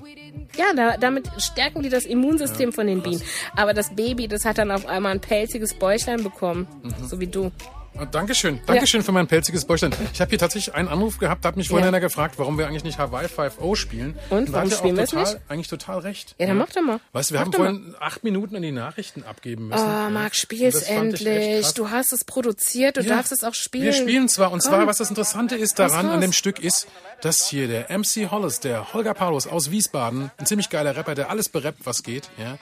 ja, 0.56 0.66
da, 0.76 0.96
damit 0.96 1.28
stärken 1.38 1.82
die 1.82 1.88
das 1.88 2.04
Immunsystem 2.04 2.72
von 2.72 2.86
den 2.86 3.02
Bienen. 3.02 3.20
Aber 3.56 3.74
das 3.74 3.94
Baby, 3.94 4.28
das 4.28 4.44
hat 4.44 4.58
dann 4.58 4.70
auf 4.70 4.86
einmal 4.86 5.12
ein 5.12 5.20
pelziges 5.20 5.74
Bäuchlein 5.74 6.22
bekommen. 6.22 6.66
Mhm. 6.82 7.06
So 7.06 7.20
wie 7.20 7.26
du. 7.26 7.50
Ah, 7.96 8.06
Dankeschön. 8.06 8.58
Dankeschön 8.66 9.04
für 9.04 9.12
mein 9.12 9.28
pelziges 9.28 9.64
Bäuchlein. 9.66 9.94
Ich 10.12 10.20
habe 10.20 10.28
hier 10.28 10.38
tatsächlich 10.40 10.74
einen 10.74 10.88
Anruf 10.88 11.18
gehabt, 11.18 11.44
da 11.44 11.50
hat 11.50 11.56
mich 11.56 11.68
vorhin 11.68 11.84
Ja. 11.84 11.88
einer 11.90 12.00
gefragt, 12.00 12.34
warum 12.40 12.58
wir 12.58 12.66
eigentlich 12.66 12.82
nicht 12.82 12.98
Hawaii 12.98 13.28
5.0 13.28 13.76
spielen. 13.76 14.18
Und, 14.30 14.48
da 14.48 14.54
warum 14.54 14.70
spielen 14.72 14.96
wir 14.96 15.04
es 15.04 15.10
total, 15.10 15.34
nicht? 15.34 15.40
eigentlich 15.48 15.68
total 15.68 15.98
recht. 16.00 16.34
Ja, 16.38 16.48
dann 16.48 16.56
mach 16.58 16.70
doch 16.70 16.82
mal. 16.82 16.98
Weißt 17.12 17.30
du, 17.30 17.34
wir 17.34 17.38
Mach 17.38 17.44
haben 17.46 17.52
doch 17.52 17.58
mal. 17.60 17.66
vorhin 17.66 17.94
acht 18.00 18.24
Minuten 18.24 18.56
an 18.56 18.62
die 18.62 18.72
Nachrichten 18.72 19.22
abgeben 19.22 19.68
müssen. 19.68 19.84
Oh, 19.84 20.10
Marc, 20.10 20.34
spiel's 20.34 20.74
Und 20.74 20.82
ich 20.82 20.88
echt 20.88 20.98
endlich. 20.98 21.72
Du 21.74 21.90
hast 21.90 22.12
es 22.12 22.24
produziert, 22.24 22.96
du 22.96 23.02
Ja, 23.02 23.14
darfst 23.14 23.30
es 23.30 23.44
auch 23.44 23.54
spielen. 23.54 23.84
Wir 23.84 23.92
spielen 23.92 24.28
zwar, 24.28 24.50
und 24.50 24.60
zwar, 24.60 24.78
Komm. 24.80 24.88
was 24.88 24.98
das 24.98 25.10
Interessante 25.10 25.54
ist 25.54 25.78
daran 25.78 26.10
an 26.10 26.20
dem 26.20 26.32
Stück 26.32 26.58
ist, 26.58 26.88
dass 27.20 27.46
hier 27.46 27.68
der 27.68 27.96
MC 27.96 28.28
Hollis, 28.28 28.58
der 28.58 28.92
Holger 28.92 29.14
Paulus 29.14 29.46
aus 29.46 29.70
Wiesbaden, 29.70 30.32
ein 30.36 30.46
ziemlich 30.46 30.68
geiler 30.68 30.96
Rapper, 30.96 31.14
der 31.14 31.30
alles 31.30 31.48
berappt, 31.48 31.86
was 31.86 32.02
geht, 32.02 32.28
ja, 32.38 32.58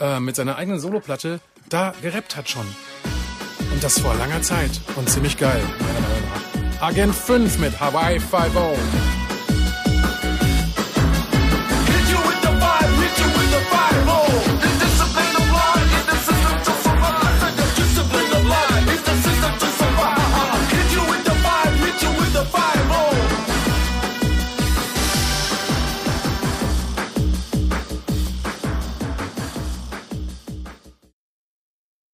äh, 0.00 0.20
mit 0.20 0.36
seiner 0.36 0.56
eigenen 0.56 0.80
Soloplatte, 0.80 1.40
da 1.68 1.94
gerappt 2.02 2.36
hat 2.36 2.48
schon. 2.48 2.66
Und 3.72 3.82
das 3.82 3.98
vor 3.98 4.14
langer 4.14 4.42
Zeit. 4.42 4.80
Und 4.96 5.08
ziemlich 5.08 5.36
geil, 5.36 5.62
meiner 5.80 6.00
Meinung 6.00 6.22
nach. 6.78 6.88
Agent 6.88 7.14
5 7.14 7.58
mit 7.58 7.80
Hawaii 7.80 8.18
5.0. 8.18 9.23